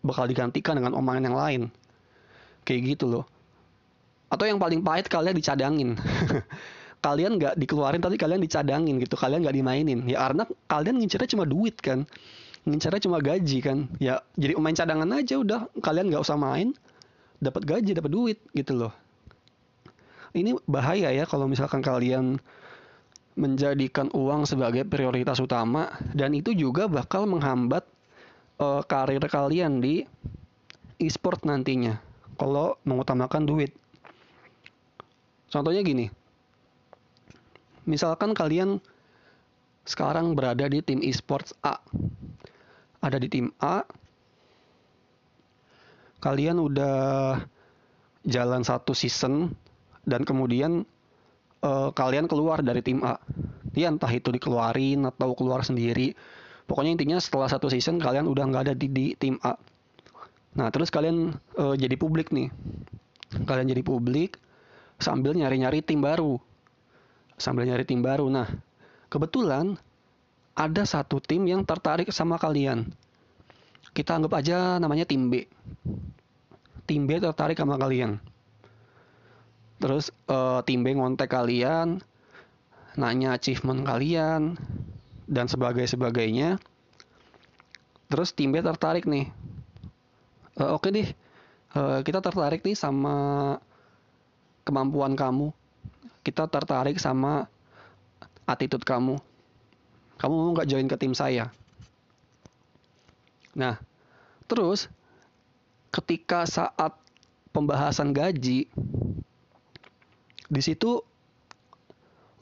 bakal 0.04 0.28
digantikan 0.28 0.80
dengan 0.80 0.96
omongan 0.96 1.28
yang 1.28 1.38
lain, 1.38 1.62
kayak 2.64 2.96
gitu 2.96 3.12
loh. 3.12 3.26
Atau 4.32 4.48
yang 4.48 4.64
paling 4.64 4.80
pahit 4.80 5.12
kalian 5.12 5.36
dicadangin. 5.36 6.00
Kalian 7.02 7.42
nggak 7.42 7.58
dikeluarin 7.58 7.98
tapi 7.98 8.14
kalian 8.14 8.46
dicadangin 8.46 9.02
gitu 9.02 9.18
kalian 9.18 9.42
nggak 9.42 9.58
dimainin. 9.58 10.06
Ya 10.06 10.22
karena 10.22 10.46
kalian 10.70 11.02
ngincernya 11.02 11.34
cuma 11.34 11.50
duit 11.50 11.74
kan 11.82 12.06
ngincernya 12.62 13.02
cuma 13.10 13.18
gaji 13.18 13.58
kan. 13.58 13.90
Ya 13.98 14.22
jadi 14.38 14.54
main 14.62 14.78
cadangan 14.78 15.10
aja 15.18 15.42
udah 15.42 15.66
kalian 15.82 16.14
nggak 16.14 16.22
usah 16.22 16.38
main 16.38 16.78
dapat 17.42 17.66
gaji 17.66 17.98
dapat 17.98 18.12
duit 18.14 18.38
gitu 18.54 18.78
loh 18.78 18.94
ini 20.32 20.56
bahaya 20.68 21.12
ya 21.12 21.28
kalau 21.28 21.48
misalkan 21.48 21.84
kalian 21.84 22.40
menjadikan 23.36 24.12
uang 24.12 24.44
sebagai 24.44 24.84
prioritas 24.84 25.40
utama 25.40 25.92
dan 26.12 26.36
itu 26.36 26.52
juga 26.52 26.88
bakal 26.92 27.28
menghambat 27.28 27.88
uh, 28.60 28.84
karir 28.84 29.24
kalian 29.24 29.80
di 29.80 30.04
e-sport 31.00 31.48
nantinya 31.48 31.98
kalau 32.36 32.78
mengutamakan 32.84 33.48
duit. 33.48 33.72
Contohnya 35.52 35.84
gini, 35.84 36.08
misalkan 37.84 38.32
kalian 38.32 38.80
sekarang 39.84 40.32
berada 40.38 40.70
di 40.72 40.80
tim 40.80 41.04
esports 41.04 41.52
A, 41.66 41.76
ada 43.04 43.18
di 43.20 43.28
tim 43.28 43.52
A, 43.60 43.84
kalian 46.24 46.62
udah 46.62 47.42
jalan 48.24 48.62
satu 48.62 48.94
season 48.94 49.52
dan 50.06 50.26
kemudian 50.26 50.86
uh, 51.62 51.90
kalian 51.94 52.26
keluar 52.26 52.62
dari 52.62 52.82
tim 52.82 53.02
A. 53.06 53.18
Ya 53.72 53.88
entah 53.88 54.12
itu 54.12 54.30
dikeluarin 54.34 55.08
atau 55.08 55.32
keluar 55.32 55.64
sendiri. 55.64 56.18
Pokoknya 56.68 56.96
intinya 56.96 57.18
setelah 57.20 57.48
satu 57.48 57.72
season 57.72 58.00
kalian 58.00 58.28
udah 58.28 58.44
nggak 58.48 58.64
ada 58.70 58.74
di, 58.76 58.88
di 58.92 59.06
tim 59.16 59.40
A. 59.44 59.56
Nah 60.58 60.68
terus 60.70 60.92
kalian 60.92 61.36
uh, 61.56 61.76
jadi 61.76 61.96
publik 61.96 62.30
nih. 62.36 62.52
Kalian 63.48 63.72
jadi 63.72 63.84
publik 63.84 64.36
sambil 65.00 65.34
nyari-nyari 65.34 65.82
tim 65.82 66.04
baru. 66.04 66.38
Sambil 67.40 67.66
nyari 67.66 67.88
tim 67.88 68.06
baru. 68.06 68.30
Nah, 68.30 68.46
kebetulan 69.10 69.74
ada 70.54 70.84
satu 70.86 71.18
tim 71.24 71.48
yang 71.50 71.66
tertarik 71.66 72.12
sama 72.14 72.38
kalian. 72.38 72.92
Kita 73.92 74.20
anggap 74.20 74.40
aja 74.40 74.78
namanya 74.78 75.10
tim 75.10 75.32
B. 75.32 75.48
Tim 76.86 77.10
B 77.10 77.18
tertarik 77.18 77.58
sama 77.58 77.82
kalian. 77.82 78.22
Terus 79.82 80.14
uh, 80.30 80.62
tim 80.62 80.86
B 80.86 80.94
ngontek 80.94 81.34
kalian 81.34 82.06
nanya 82.94 83.34
achievement 83.34 83.82
kalian 83.82 84.62
dan 85.26 85.50
sebagai 85.50 85.88
sebagainya 85.90 86.62
terus 88.12 88.36
tim 88.36 88.52
tertarik 88.52 89.08
nih. 89.08 89.32
Uh, 90.60 90.76
oke 90.76 90.86
okay 90.86 90.92
deh. 90.92 91.10
Uh, 91.72 92.04
kita 92.04 92.20
tertarik 92.20 92.62
nih 92.62 92.76
sama 92.76 93.56
kemampuan 94.68 95.16
kamu. 95.16 95.56
Kita 96.22 96.46
tertarik 96.52 97.00
sama 97.00 97.48
attitude 98.44 98.84
kamu. 98.84 99.16
Kamu 100.20 100.34
mau 100.36 100.52
nggak 100.52 100.70
join 100.70 100.92
ke 100.92 101.00
tim 101.00 101.16
saya? 101.16 101.50
Nah 103.56 103.80
terus 104.52 104.92
ketika 105.96 106.44
saat 106.44 107.00
pembahasan 107.56 108.12
gaji 108.12 108.68
di 110.52 110.60
situ 110.60 111.00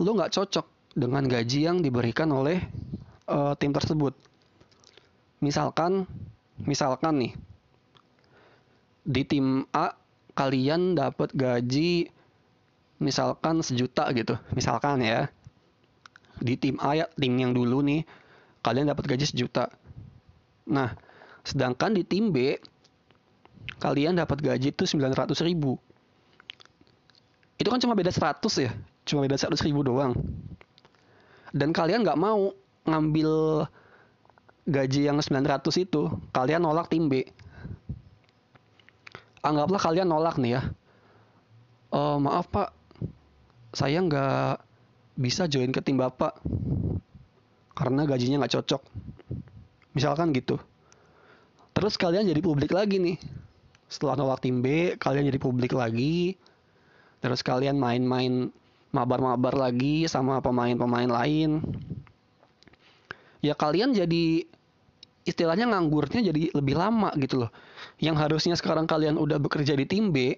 lo 0.01 0.09
nggak 0.17 0.33
cocok 0.33 0.65
dengan 0.97 1.29
gaji 1.29 1.69
yang 1.69 1.85
diberikan 1.85 2.33
oleh 2.33 2.57
uh, 3.29 3.53
tim 3.53 3.69
tersebut. 3.69 4.17
Misalkan, 5.45 6.09
misalkan 6.65 7.21
nih 7.21 7.33
di 9.05 9.21
tim 9.23 9.63
A 9.71 9.93
kalian 10.33 10.97
dapat 10.97 11.31
gaji 11.37 12.09
misalkan 12.99 13.61
sejuta 13.61 14.09
gitu, 14.17 14.35
misalkan 14.57 15.05
ya. 15.05 15.29
Di 16.39 16.55
tim 16.55 16.79
A 16.81 16.95
ya, 16.95 17.05
tim 17.19 17.35
yang 17.37 17.53
dulu 17.53 17.83
nih 17.85 18.07
kalian 18.63 18.89
dapat 18.89 19.05
gaji 19.05 19.27
sejuta. 19.27 19.69
Nah, 20.65 20.95
sedangkan 21.43 21.93
di 21.93 22.03
tim 22.03 22.31
B 22.31 22.57
kalian 23.79 24.19
dapat 24.19 24.39
gaji 24.43 24.71
itu 24.71 24.83
900 24.87 25.35
ribu. 25.45 25.79
Itu 27.59 27.67
kan 27.67 27.79
cuma 27.83 27.93
beda 27.93 28.09
100 28.09 28.39
ya. 28.63 28.71
Cuma 29.03 29.27
beda 29.27 29.35
100 29.35 29.59
ribu 29.67 29.83
doang. 29.83 30.15
Dan 31.51 31.75
kalian 31.75 32.07
nggak 32.07 32.19
mau 32.19 32.55
ngambil 32.87 33.63
gaji 34.65 35.11
yang 35.11 35.19
900 35.19 35.61
itu. 35.83 36.07
Kalian 36.31 36.63
nolak 36.63 36.87
tim 36.87 37.11
B 37.11 37.27
anggaplah 39.43 39.79
kalian 39.79 40.07
nolak 40.07 40.35
nih 40.39 40.59
ya. 40.59 40.61
Uh, 41.89 42.17
maaf 42.21 42.45
pak. 42.51 42.69
Saya 43.73 44.01
nggak 44.01 44.61
bisa 45.17 45.45
join 45.49 45.73
ke 45.73 45.81
tim 45.81 45.97
bapak. 45.97 46.37
Karena 47.73 48.03
gajinya 48.05 48.43
nggak 48.43 48.59
cocok. 48.59 48.81
Misalkan 49.95 50.35
gitu. 50.35 50.59
Terus 51.73 51.95
kalian 51.95 52.27
jadi 52.27 52.41
publik 52.43 52.75
lagi 52.75 52.99
nih. 52.99 53.17
Setelah 53.89 54.19
nolak 54.19 54.43
tim 54.43 54.61
B 54.61 54.97
kalian 54.99 55.25
jadi 55.31 55.39
publik 55.41 55.73
lagi 55.73 56.37
terus 57.19 57.43
kalian 57.43 57.75
main-main 57.75 58.51
mabar-mabar 58.89 59.53
lagi 59.53 60.09
sama 60.09 60.41
pemain-pemain 60.41 61.09
lain. 61.09 61.61
Ya 63.39 63.55
kalian 63.55 63.95
jadi 63.95 64.43
istilahnya 65.23 65.69
nganggurnya 65.69 66.33
jadi 66.33 66.51
lebih 66.51 66.75
lama 66.75 67.13
gitu 67.21 67.45
loh. 67.45 67.51
Yang 68.01 68.15
harusnya 68.27 68.55
sekarang 68.57 68.89
kalian 68.89 69.15
udah 69.15 69.37
bekerja 69.37 69.77
di 69.77 69.85
tim 69.85 70.09
B 70.09 70.35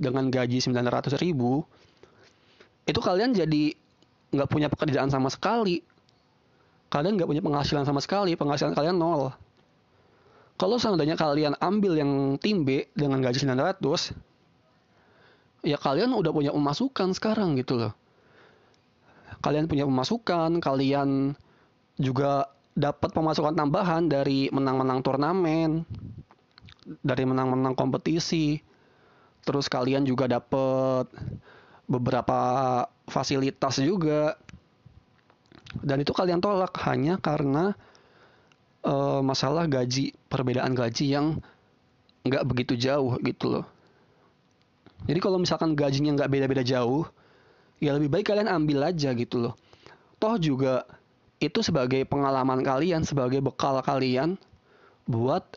dengan 0.00 0.32
gaji 0.32 0.58
900 0.64 1.20
ribu 1.20 1.62
itu 2.88 2.98
kalian 2.98 3.36
jadi 3.36 3.76
nggak 4.34 4.48
punya 4.48 4.66
pekerjaan 4.72 5.12
sama 5.12 5.28
sekali. 5.28 5.84
Kalian 6.90 7.14
nggak 7.20 7.28
punya 7.30 7.42
penghasilan 7.44 7.86
sama 7.86 8.02
sekali 8.02 8.34
penghasilan 8.34 8.74
kalian 8.74 8.98
nol. 8.98 9.30
Kalau 10.58 10.76
seandainya 10.76 11.16
kalian 11.16 11.56
ambil 11.56 11.96
yang 11.96 12.36
tim 12.36 12.66
B 12.66 12.84
dengan 12.92 13.22
gaji 13.22 13.46
900 13.46 14.29
ya 15.60 15.76
kalian 15.76 16.12
udah 16.16 16.32
punya 16.32 16.52
pemasukan 16.52 17.12
sekarang 17.16 17.56
gitu 17.60 17.76
loh. 17.76 17.92
Kalian 19.40 19.68
punya 19.68 19.88
pemasukan, 19.88 20.60
kalian 20.60 21.32
juga 21.96 22.48
dapat 22.76 23.12
pemasukan 23.12 23.56
tambahan 23.56 24.08
dari 24.08 24.52
menang-menang 24.52 25.00
turnamen, 25.00 25.84
dari 27.00 27.24
menang-menang 27.24 27.72
kompetisi. 27.72 28.60
Terus 29.40 29.72
kalian 29.72 30.04
juga 30.04 30.28
dapat 30.28 31.08
beberapa 31.88 32.40
fasilitas 33.08 33.80
juga. 33.80 34.36
Dan 35.80 36.04
itu 36.04 36.12
kalian 36.12 36.44
tolak 36.44 36.76
hanya 36.84 37.16
karena 37.16 37.72
uh, 38.84 39.24
masalah 39.24 39.64
gaji, 39.64 40.12
perbedaan 40.28 40.76
gaji 40.76 41.16
yang 41.16 41.40
nggak 42.28 42.44
begitu 42.44 42.76
jauh 42.76 43.16
gitu 43.24 43.48
loh. 43.60 43.66
Jadi 45.08 45.18
kalau 45.20 45.40
misalkan 45.40 45.72
gajinya 45.72 46.16
nggak 46.16 46.30
beda-beda 46.30 46.64
jauh, 46.64 47.08
ya 47.80 47.96
lebih 47.96 48.12
baik 48.12 48.32
kalian 48.32 48.48
ambil 48.48 48.88
aja 48.88 49.12
gitu 49.16 49.36
loh. 49.40 49.54
Toh 50.20 50.36
juga 50.36 50.84
itu 51.40 51.64
sebagai 51.64 52.04
pengalaman 52.04 52.60
kalian, 52.60 53.04
sebagai 53.04 53.40
bekal 53.40 53.80
kalian 53.80 54.36
buat 55.08 55.56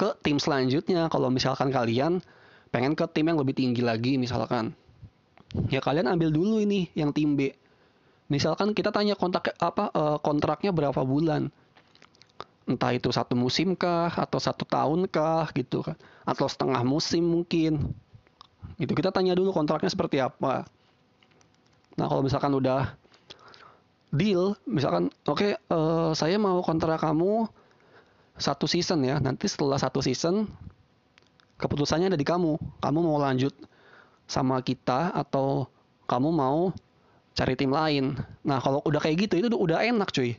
ke 0.00 0.16
tim 0.24 0.40
selanjutnya. 0.40 1.12
Kalau 1.12 1.28
misalkan 1.28 1.68
kalian 1.68 2.24
pengen 2.72 2.96
ke 2.96 3.04
tim 3.12 3.28
yang 3.28 3.36
lebih 3.36 3.52
tinggi 3.52 3.84
lagi 3.84 4.16
misalkan. 4.16 4.72
Ya 5.72 5.80
kalian 5.80 6.08
ambil 6.08 6.32
dulu 6.32 6.60
ini 6.60 6.88
yang 6.96 7.12
tim 7.12 7.36
B. 7.36 7.52
Misalkan 8.28 8.76
kita 8.76 8.92
tanya 8.92 9.16
kontak 9.16 9.56
apa 9.60 9.88
eh, 9.92 10.18
kontraknya 10.20 10.72
berapa 10.72 11.00
bulan 11.04 11.48
entah 12.68 12.92
itu 12.92 13.08
satu 13.08 13.32
musim 13.32 13.72
kah 13.72 14.12
atau 14.12 14.36
satu 14.36 14.68
tahun 14.68 15.08
kah 15.08 15.48
gitu 15.56 15.80
kan 15.80 15.96
atau 16.28 16.44
setengah 16.44 16.84
musim 16.84 17.24
mungkin 17.24 17.96
Gitu. 18.78 18.92
Kita 18.94 19.10
tanya 19.10 19.34
dulu 19.34 19.50
kontraknya 19.50 19.90
seperti 19.90 20.22
apa. 20.22 20.64
Nah, 21.98 22.06
kalau 22.06 22.22
misalkan 22.22 22.54
udah 22.54 22.94
deal, 24.14 24.54
misalkan 24.64 25.10
oke 25.26 25.36
okay, 25.36 25.52
uh, 25.68 26.08
eh, 26.08 26.10
saya 26.14 26.38
mau 26.38 26.62
kontrak 26.62 27.02
kamu 27.02 27.50
satu 28.38 28.70
season 28.70 29.02
ya. 29.02 29.18
Nanti 29.18 29.50
setelah 29.50 29.76
satu 29.76 29.98
season 29.98 30.46
keputusannya 31.58 32.14
ada 32.14 32.18
di 32.18 32.24
kamu. 32.24 32.54
Kamu 32.78 32.98
mau 33.02 33.18
lanjut 33.18 33.52
sama 34.30 34.62
kita 34.62 35.10
atau 35.10 35.66
kamu 36.06 36.30
mau 36.30 36.70
cari 37.34 37.54
tim 37.58 37.74
lain. 37.74 38.14
Nah, 38.46 38.62
kalau 38.62 38.78
udah 38.86 39.02
kayak 39.02 39.28
gitu 39.28 39.42
itu 39.42 39.46
udah 39.58 39.82
enak 39.82 40.14
cuy. 40.14 40.38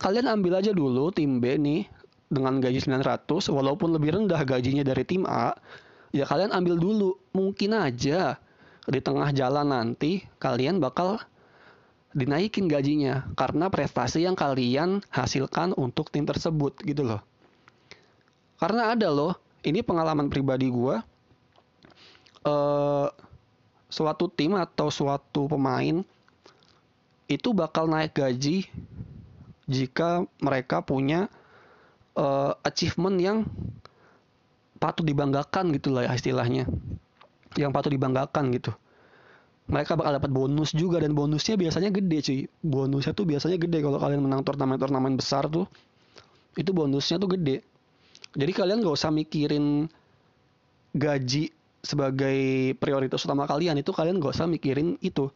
Kalian 0.00 0.26
ambil 0.26 0.58
aja 0.58 0.74
dulu 0.74 1.14
tim 1.14 1.38
B 1.38 1.54
nih 1.54 1.86
dengan 2.30 2.62
gaji 2.62 2.78
900 2.78 3.26
walaupun 3.50 3.90
lebih 3.94 4.14
rendah 4.14 4.38
gajinya 4.46 4.86
dari 4.86 5.02
tim 5.02 5.26
A 5.26 5.52
ya 6.10 6.26
kalian 6.26 6.54
ambil 6.54 6.76
dulu. 6.78 7.10
Mungkin 7.34 7.74
aja 7.74 8.38
di 8.86 9.00
tengah 9.02 9.30
jalan 9.30 9.70
nanti 9.70 10.26
kalian 10.42 10.82
bakal 10.82 11.22
dinaikin 12.10 12.66
gajinya 12.66 13.30
karena 13.38 13.70
prestasi 13.70 14.26
yang 14.26 14.34
kalian 14.34 14.98
hasilkan 15.14 15.74
untuk 15.78 16.10
tim 16.10 16.26
tersebut 16.26 16.74
gitu 16.82 17.06
loh. 17.06 17.22
Karena 18.58 18.92
ada 18.92 19.08
loh 19.08 19.38
ini 19.62 19.80
pengalaman 19.80 20.26
pribadi 20.26 20.68
gue 20.68 20.96
uh, 22.44 23.08
suatu 23.90 24.26
tim 24.30 24.58
atau 24.58 24.88
suatu 24.88 25.46
pemain 25.50 26.02
itu 27.30 27.48
bakal 27.54 27.86
naik 27.86 28.18
gaji 28.18 28.66
jika 29.70 30.26
mereka 30.42 30.82
punya 30.82 31.30
uh, 32.18 32.58
achievement 32.66 33.16
yang 33.22 33.38
patut 34.80 35.04
dibanggakan 35.04 35.76
gitu 35.76 35.92
lah 35.92 36.08
ya 36.08 36.16
istilahnya. 36.16 36.64
Yang 37.54 37.70
patut 37.76 37.92
dibanggakan 37.92 38.50
gitu. 38.56 38.72
Mereka 39.70 39.94
bakal 39.94 40.18
dapat 40.18 40.32
bonus 40.34 40.74
juga 40.74 40.98
dan 40.98 41.14
bonusnya 41.14 41.54
biasanya 41.54 41.94
gede 41.94 42.18
cuy. 42.24 42.40
Bonusnya 42.64 43.12
tuh 43.14 43.28
biasanya 43.28 43.60
gede. 43.60 43.78
Kalau 43.84 44.02
kalian 44.02 44.24
menang 44.24 44.42
turnamen-turnamen 44.42 45.14
besar 45.14 45.46
tuh 45.46 45.68
itu 46.58 46.74
bonusnya 46.74 47.22
tuh 47.22 47.30
gede. 47.38 47.62
Jadi 48.34 48.50
kalian 48.50 48.82
gak 48.82 48.96
usah 48.98 49.14
mikirin 49.14 49.86
gaji 50.96 51.54
sebagai 51.86 52.74
prioritas 52.82 53.22
utama 53.22 53.46
kalian. 53.46 53.78
Itu 53.78 53.94
kalian 53.94 54.18
gak 54.18 54.34
usah 54.34 54.50
mikirin 54.50 54.98
itu. 55.06 55.30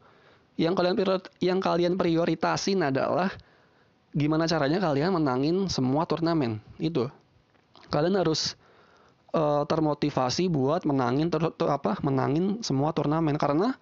Yang 0.59 0.75
kalian 0.83 0.95
yang 1.39 1.59
kalian 1.63 1.95
prioritasin 1.95 2.83
adalah 2.83 3.31
gimana 4.15 4.47
caranya 4.47 4.83
kalian 4.83 5.15
menangin 5.15 5.71
semua 5.71 6.07
turnamen. 6.11 6.59
Itu. 6.83 7.07
Kalian 7.91 8.19
harus 8.19 8.59
uh, 9.35 9.63
termotivasi 9.67 10.47
buat 10.47 10.87
menangin 10.87 11.29
ter, 11.29 11.43
ter, 11.59 11.69
apa 11.69 11.99
menangin 12.01 12.63
semua 12.63 12.95
turnamen. 12.95 13.35
Karena 13.35 13.75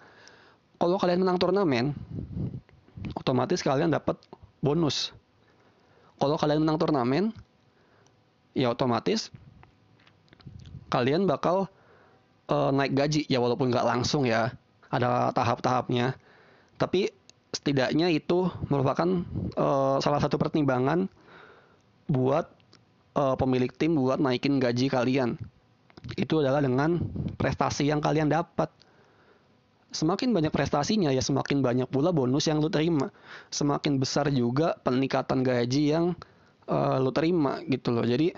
kalau 0.81 0.97
kalian 0.97 1.21
menang 1.21 1.37
turnamen 1.39 1.93
otomatis 3.13 3.61
kalian 3.61 3.93
dapat 3.93 4.17
bonus. 4.59 5.13
Kalau 6.17 6.35
kalian 6.35 6.65
menang 6.65 6.81
turnamen 6.81 7.31
ya 8.57 8.73
otomatis 8.73 9.29
kalian 10.89 11.29
bakal 11.29 11.69
uh, 12.49 12.73
naik 12.73 12.97
gaji. 12.97 13.23
Ya 13.29 13.37
walaupun 13.37 13.69
nggak 13.69 13.85
langsung 13.85 14.25
ya 14.25 14.51
ada 14.89 15.29
tahap-tahapnya. 15.31 16.17
Tapi 16.81 17.13
setidaknya 17.53 18.09
itu 18.09 18.49
merupakan 18.67 19.23
uh, 19.55 20.01
salah 20.01 20.19
satu 20.19 20.41
pertimbangan 20.41 21.05
buat 22.09 22.49
uh, 23.17 23.35
pemilik 23.37 23.69
tim 23.73 23.97
buat 23.97 24.19
naikin 24.21 24.57
gaji 24.57 24.89
kalian. 24.89 25.37
Itu 26.19 26.43
adalah 26.43 26.59
dengan 26.59 26.99
prestasi 27.39 27.87
yang 27.87 28.03
kalian 28.03 28.29
dapat. 28.29 28.69
semakin 29.93 30.33
banyak 30.33 30.49
prestasinya 30.49 31.13
ya 31.13 31.21
semakin 31.21 31.61
banyak 31.61 31.85
pula 31.85 32.09
bonus 32.09 32.49
yang 32.49 32.57
lu 32.57 32.65
terima. 32.65 33.13
Semakin 33.53 34.01
besar 34.01 34.25
juga 34.33 34.73
peningkatan 34.81 35.45
gaji 35.45 35.93
yang 35.93 36.17
uh, 36.65 36.97
lu 36.97 37.13
terima 37.13 37.61
gitu 37.69 37.93
loh. 37.93 38.01
Jadi 38.01 38.33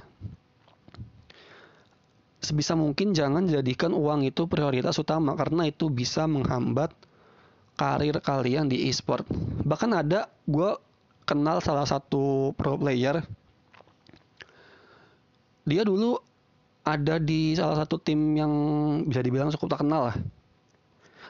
sebisa 2.43 2.75
mungkin 2.75 3.15
jangan 3.15 3.47
jadikan 3.47 3.95
uang 3.95 4.27
itu 4.27 4.45
prioritas 4.51 4.99
utama 4.99 5.33
karena 5.39 5.71
itu 5.71 5.88
bisa 5.88 6.27
menghambat 6.27 6.91
karir 7.79 8.19
kalian 8.19 8.67
di 8.67 8.91
e-sport. 8.91 9.23
Bahkan 9.63 9.91
ada 9.95 10.27
gue 10.45 10.75
kenal 11.23 11.59
salah 11.63 11.88
satu 11.88 12.51
pro 12.53 12.75
player. 12.75 13.23
Dia 15.65 15.82
dulu 15.82 16.21
ada 16.86 17.17
di 17.17 17.58
salah 17.58 17.82
satu 17.82 17.97
tim 17.97 18.38
yang 18.38 18.54
bisa 19.10 19.25
dibilang 19.25 19.49
cukup 19.49 19.78
terkenal 19.78 20.13
lah. 20.13 20.17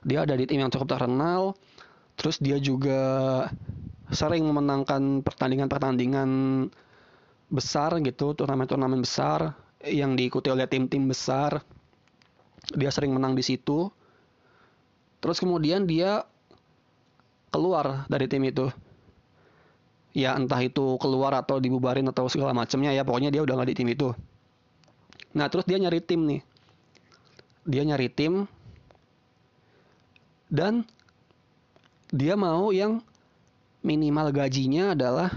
Dia 0.03 0.27
ada 0.27 0.35
di 0.35 0.43
tim 0.43 0.59
yang 0.59 0.69
cukup 0.69 0.99
terkenal 0.99 1.55
terus 2.15 2.39
dia 2.39 2.55
juga 2.59 2.99
sering 4.11 4.43
memenangkan 4.47 5.23
pertandingan-pertandingan 5.23 6.29
besar 7.51 7.99
gitu 8.03 8.35
turnamen-turnamen 8.35 9.03
besar 9.03 9.55
yang 9.83 10.19
diikuti 10.19 10.51
oleh 10.51 10.67
tim-tim 10.67 11.07
besar. 11.07 11.63
Dia 12.75 12.91
sering 12.91 13.15
menang 13.15 13.39
di 13.39 13.43
situ. 13.45 13.87
Terus 15.23 15.39
kemudian 15.39 15.87
dia 15.87 16.27
keluar 17.49 18.03
dari 18.11 18.27
tim 18.27 18.43
itu 18.43 18.67
ya 20.15 20.31
entah 20.39 20.63
itu 20.63 20.95
keluar 20.95 21.35
atau 21.35 21.59
dibubarin 21.59 22.07
atau 22.07 22.31
segala 22.31 22.55
macamnya 22.55 22.95
ya 22.95 23.03
pokoknya 23.03 23.35
dia 23.35 23.43
udah 23.43 23.53
nggak 23.59 23.69
di 23.69 23.77
tim 23.77 23.89
itu. 23.91 24.09
Nah 25.35 25.51
terus 25.51 25.67
dia 25.67 25.75
nyari 25.75 25.99
tim 25.99 26.23
nih. 26.23 26.41
Dia 27.67 27.83
nyari 27.83 28.07
tim 28.07 28.47
dan 30.47 30.87
dia 32.15 32.39
mau 32.39 32.71
yang 32.71 33.03
minimal 33.83 34.31
gajinya 34.31 34.95
adalah 34.95 35.29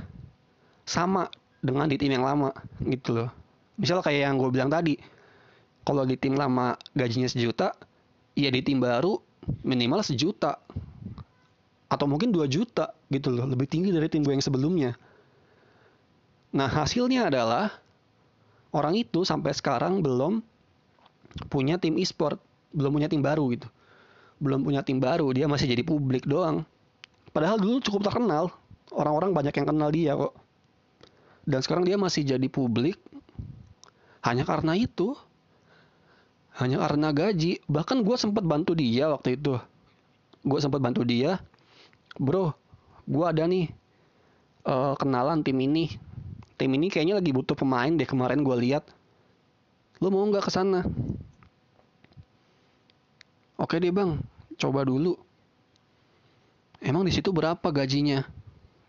sama 0.87 1.27
dengan 1.59 1.91
di 1.91 1.99
tim 1.99 2.15
yang 2.15 2.23
lama 2.23 2.55
gitu 2.87 3.19
loh. 3.19 3.31
Misal 3.75 3.99
kayak 4.01 4.31
yang 4.31 4.39
gue 4.39 4.51
bilang 4.55 4.71
tadi, 4.71 4.95
kalau 5.83 6.07
di 6.07 6.15
tim 6.15 6.39
lama 6.39 6.79
gajinya 6.95 7.27
sejuta, 7.27 7.75
ya 8.39 8.49
di 8.55 8.63
tim 8.63 8.79
baru 8.79 9.19
minimal 9.65 10.05
sejuta 10.05 10.61
atau 11.89 12.05
mungkin 12.05 12.29
dua 12.29 12.45
juta 12.45 12.93
gitu 13.09 13.33
loh, 13.33 13.49
lebih 13.49 13.65
tinggi 13.65 13.89
dari 13.89 14.13
tim 14.13 14.21
gue 14.21 14.37
yang 14.37 14.45
sebelumnya. 14.45 14.93
Nah 16.53 16.69
hasilnya 16.69 17.33
adalah 17.33 17.73
orang 18.73 18.97
itu 19.01 19.25
sampai 19.25 19.57
sekarang 19.57 20.05
belum 20.05 20.45
punya 21.49 21.81
tim 21.81 21.97
e-sport, 21.97 22.37
belum 22.77 23.01
punya 23.01 23.09
tim 23.09 23.25
baru 23.25 23.49
gitu. 23.57 23.69
Belum 24.39 24.63
punya 24.63 24.85
tim 24.85 25.01
baru 25.01 25.33
dia 25.33 25.49
masih 25.49 25.69
jadi 25.69 25.83
publik 25.83 26.29
doang. 26.29 26.63
Padahal 27.33 27.57
dulu 27.57 27.81
cukup 27.81 28.09
terkenal 28.09 28.53
orang-orang 28.93 29.33
banyak 29.33 29.55
yang 29.57 29.67
kenal 29.69 29.91
dia 29.93 30.13
kok. 30.17 30.37
Dan 31.49 31.65
sekarang 31.65 31.89
dia 31.89 31.97
masih 31.97 32.29
jadi 32.29 32.49
publik 32.53 33.01
hanya 34.21 34.45
karena 34.45 34.77
itu. 34.77 35.17
Hanya 36.59 36.83
karena 36.83 37.15
gaji. 37.15 37.63
Bahkan 37.71 38.03
gue 38.03 38.17
sempat 38.19 38.43
bantu 38.43 38.75
dia 38.75 39.09
waktu 39.09 39.39
itu. 39.39 39.57
Gue 40.43 40.59
sempat 40.59 40.83
bantu 40.83 41.07
dia 41.07 41.39
bro 42.19 42.53
gue 43.09 43.25
ada 43.25 43.47
nih 43.49 43.73
uh, 44.67 44.99
kenalan 44.99 45.41
tim 45.41 45.57
ini 45.57 45.97
tim 46.59 46.71
ini 46.75 46.91
kayaknya 46.91 47.17
lagi 47.17 47.31
butuh 47.33 47.55
pemain 47.55 47.95
deh 47.95 48.07
kemarin 48.07 48.43
gue 48.43 48.57
lihat 48.59 48.85
lo 50.03 50.11
mau 50.11 50.27
nggak 50.27 50.45
ke 50.47 50.53
sana 50.53 50.83
Oke 53.59 53.83
deh 53.83 53.91
bang, 53.91 54.23
coba 54.55 54.87
dulu. 54.87 55.19
Emang 56.79 57.03
di 57.03 57.11
situ 57.11 57.35
berapa 57.35 57.75
gajinya? 57.75 58.23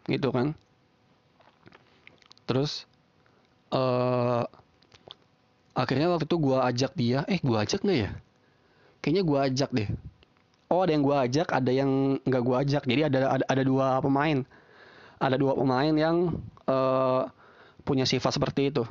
Gitu 0.05 0.29
kan? 0.29 0.53
Terus 2.45 2.85
uh, 3.73 4.45
akhirnya 5.73 6.13
waktu 6.13 6.29
itu 6.29 6.37
gue 6.37 6.57
ajak 6.61 6.93
dia, 6.93 7.25
eh 7.25 7.41
gue 7.41 7.57
ajak 7.57 7.81
nggak 7.81 7.97
ya? 7.97 8.11
Kayaknya 9.01 9.23
gue 9.25 9.39
ajak 9.41 9.69
deh. 9.73 9.89
Oh 10.69 10.85
ada 10.85 10.93
yang 10.93 11.01
gue 11.01 11.17
ajak, 11.17 11.49
ada 11.49 11.71
yang 11.73 12.21
nggak 12.21 12.43
gue 12.45 12.55
ajak. 12.61 12.83
Jadi 12.85 13.01
ada, 13.09 13.41
ada 13.41 13.45
ada 13.49 13.63
dua 13.65 13.97
pemain, 14.05 14.45
ada 15.17 15.33
dua 15.33 15.57
pemain 15.57 15.89
yang 15.89 16.37
uh, 16.69 17.25
punya 17.81 18.05
sifat 18.05 18.37
seperti 18.37 18.69
itu. 18.69 18.85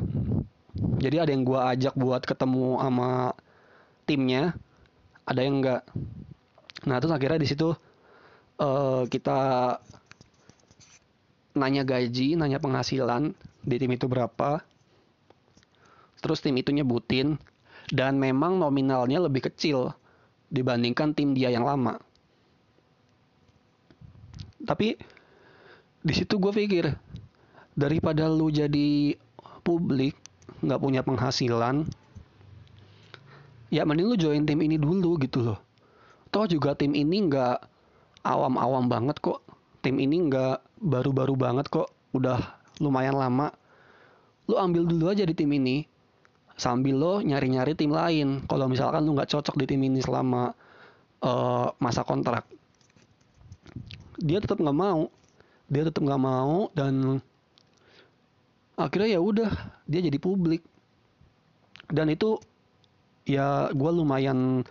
Jadi 0.99 1.23
ada 1.23 1.31
yang 1.31 1.47
gue 1.47 1.55
ajak 1.55 1.95
buat 1.95 2.27
ketemu 2.27 2.83
sama 2.83 3.31
timnya, 4.11 4.59
ada 5.29 5.41
yang 5.45 5.62
enggak 5.62 5.83
nah 6.87 7.03
terus 7.03 7.11
akhirnya 7.11 7.43
di 7.43 7.49
situ 7.51 7.75
uh, 8.62 9.03
kita 9.11 9.38
nanya 11.59 11.83
gaji 11.83 12.38
nanya 12.38 12.62
penghasilan 12.62 13.35
di 13.67 13.77
tim 13.77 13.91
itu 13.93 14.07
berapa. 14.07 14.62
Terus 16.19 16.43
tim 16.43 16.55
itu 16.59 16.75
nyebutin 16.75 17.38
dan 17.95 18.19
memang 18.19 18.59
nominalnya 18.59 19.23
lebih 19.23 19.47
kecil 19.51 19.95
dibandingkan 20.49 21.13
tim 21.13 21.37
dia 21.37 21.53
yang 21.53 21.65
lama. 21.65 22.01
Tapi 24.65 24.97
di 26.05 26.13
situ 26.13 26.37
gue 26.41 26.53
pikir 26.53 26.93
daripada 27.79 28.27
lu 28.27 28.51
jadi 28.53 29.15
publik 29.63 30.17
nggak 30.65 30.81
punya 30.83 31.01
penghasilan 31.07 31.87
ya 33.69 33.85
mending 33.85 34.09
lu 34.09 34.17
join 34.17 34.45
tim 34.49 34.59
ini 34.65 34.81
dulu 34.81 35.21
gitu 35.21 35.45
loh. 35.45 35.59
Toh 36.29 36.45
juga 36.49 36.77
tim 36.77 36.93
ini 36.93 37.29
nggak 37.29 37.59
awam-awam 38.25 38.89
banget 38.89 39.17
kok. 39.21 39.41
Tim 39.81 39.97
ini 40.01 40.29
nggak 40.29 40.83
baru-baru 40.83 41.35
banget 41.39 41.69
kok. 41.73 41.89
Udah 42.13 42.59
lumayan 42.81 43.17
lama. 43.17 43.53
Lu 44.49 44.57
ambil 44.57 44.89
dulu 44.89 45.13
aja 45.13 45.25
di 45.25 45.37
tim 45.37 45.49
ini 45.53 45.85
sambil 46.59 46.99
lo 46.99 47.14
nyari-nyari 47.23 47.79
tim 47.79 47.94
lain. 47.94 48.42
Kalau 48.51 48.66
misalkan 48.66 49.07
lu 49.07 49.14
nggak 49.14 49.31
cocok 49.31 49.55
di 49.55 49.64
tim 49.71 49.81
ini 49.87 50.03
selama 50.03 50.51
uh, 51.23 51.71
masa 51.79 52.03
kontrak. 52.03 52.44
Dia 54.18 54.42
tetap 54.42 54.59
nggak 54.59 54.75
mau. 54.75 55.07
Dia 55.71 55.87
tetap 55.87 56.03
nggak 56.03 56.23
mau 56.23 56.66
dan 56.75 57.23
akhirnya 58.75 59.16
ya 59.16 59.21
udah 59.23 59.51
dia 59.87 60.01
jadi 60.03 60.18
publik. 60.18 60.66
Dan 61.88 62.11
itu 62.11 62.37
ya 63.25 63.71
gue 63.71 63.90
lumayan 63.94 64.66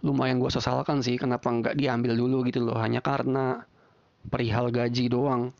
lumayan 0.00 0.40
gue 0.40 0.48
sesalkan 0.48 1.04
sih 1.04 1.20
kenapa 1.20 1.52
nggak 1.52 1.76
diambil 1.76 2.16
dulu 2.16 2.40
gitu 2.48 2.64
loh. 2.64 2.80
Hanya 2.80 3.04
karena 3.04 3.68
perihal 4.32 4.72
gaji 4.72 5.12
doang. 5.12 5.52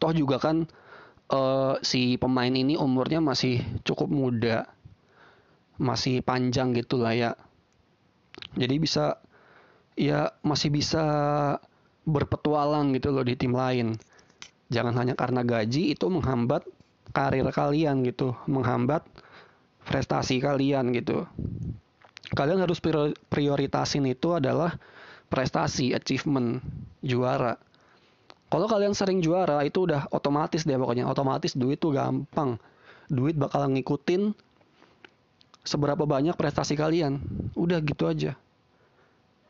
Toh 0.00 0.12
juga 0.16 0.40
kan 0.40 0.64
uh, 1.32 1.78
si 1.80 2.20
pemain 2.20 2.50
ini 2.50 2.74
umurnya 2.78 3.22
masih 3.22 3.62
cukup 3.82 4.10
muda 4.10 4.68
masih 5.76 6.24
panjang 6.24 6.72
gitu 6.72 7.00
lah 7.00 7.12
ya 7.12 7.30
jadi 8.56 8.76
bisa 8.80 9.20
ya 9.96 10.32
masih 10.40 10.72
bisa 10.72 11.04
berpetualang 12.06 12.96
gitu 12.96 13.12
loh 13.12 13.24
di 13.24 13.36
tim 13.36 13.52
lain 13.52 13.96
jangan 14.72 14.96
hanya 14.96 15.14
karena 15.14 15.44
gaji 15.44 15.92
itu 15.92 16.06
menghambat 16.08 16.64
karir 17.12 17.48
kalian 17.52 18.04
gitu 18.04 18.32
menghambat 18.48 19.04
prestasi 19.86 20.42
kalian 20.42 20.90
gitu. 20.90 21.24
Kalian 22.34 22.58
harus 22.58 22.82
prioritasin 23.30 24.02
itu 24.10 24.34
adalah 24.34 24.74
prestasi, 25.30 25.94
achievement, 25.94 26.58
juara. 27.06 27.54
Kalau 28.46 28.70
kalian 28.70 28.94
sering 28.94 29.18
juara 29.18 29.66
itu 29.66 29.90
udah 29.90 30.06
otomatis 30.14 30.62
deh 30.62 30.78
pokoknya, 30.78 31.10
otomatis 31.10 31.58
duit 31.58 31.82
tuh 31.82 31.90
gampang. 31.90 32.62
Duit 33.10 33.34
bakal 33.34 33.66
ngikutin 33.74 34.30
seberapa 35.66 36.06
banyak 36.06 36.38
prestasi 36.38 36.78
kalian. 36.78 37.18
Udah 37.58 37.82
gitu 37.82 38.06
aja. 38.06 38.38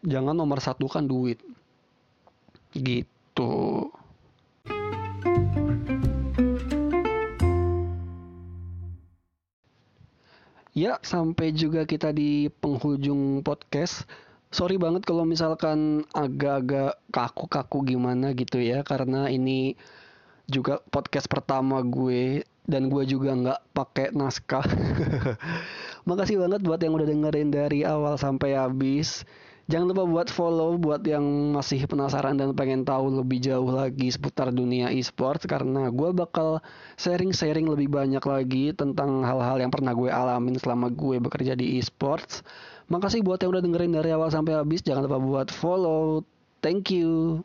Jangan 0.00 0.32
nomor 0.32 0.64
satu 0.64 0.88
kan 0.88 1.04
duit. 1.04 1.36
Gitu. 2.72 3.52
Ya, 10.76 11.00
sampai 11.00 11.56
juga 11.56 11.88
kita 11.88 12.12
di 12.12 12.52
penghujung 12.60 13.40
podcast 13.40 14.08
sorry 14.50 14.78
banget 14.78 15.02
kalau 15.04 15.26
misalkan 15.26 16.06
agak-agak 16.14 16.98
kaku-kaku 17.10 17.96
gimana 17.96 18.32
gitu 18.32 18.62
ya 18.62 18.86
karena 18.86 19.28
ini 19.30 19.74
juga 20.46 20.78
podcast 20.94 21.26
pertama 21.26 21.82
gue 21.82 22.46
dan 22.66 22.90
gue 22.90 23.02
juga 23.06 23.30
nggak 23.34 23.60
pakai 23.74 24.06
naskah. 24.14 24.66
Makasih 26.08 26.38
banget 26.42 26.60
buat 26.66 26.82
yang 26.82 26.98
udah 26.98 27.06
dengerin 27.06 27.50
dari 27.50 27.86
awal 27.86 28.18
sampai 28.18 28.58
habis. 28.58 29.22
Jangan 29.66 29.90
lupa 29.90 30.06
buat 30.06 30.28
follow 30.30 30.78
buat 30.78 31.02
yang 31.02 31.26
masih 31.50 31.90
penasaran 31.90 32.38
dan 32.38 32.54
pengen 32.54 32.86
tahu 32.86 33.18
lebih 33.18 33.42
jauh 33.42 33.66
lagi 33.66 34.14
seputar 34.14 34.54
dunia 34.54 34.94
e-sports 34.94 35.42
karena 35.42 35.90
gue 35.90 36.14
bakal 36.14 36.62
sharing-sharing 36.94 37.66
lebih 37.66 37.90
banyak 37.90 38.22
lagi 38.22 38.70
tentang 38.70 39.26
hal-hal 39.26 39.58
yang 39.58 39.74
pernah 39.74 39.90
gue 39.90 40.06
alamin 40.06 40.54
selama 40.54 40.86
gue 40.94 41.18
bekerja 41.18 41.58
di 41.58 41.82
e-sports. 41.82 42.46
Makasih 42.86 43.26
buat 43.26 43.42
yang 43.42 43.50
udah 43.50 43.62
dengerin 43.62 43.92
dari 43.98 44.10
awal 44.14 44.30
sampai 44.30 44.54
habis. 44.54 44.82
Jangan 44.82 45.10
lupa 45.10 45.18
buat 45.18 45.48
follow. 45.50 46.22
Thank 46.62 46.94
you. 46.94 47.42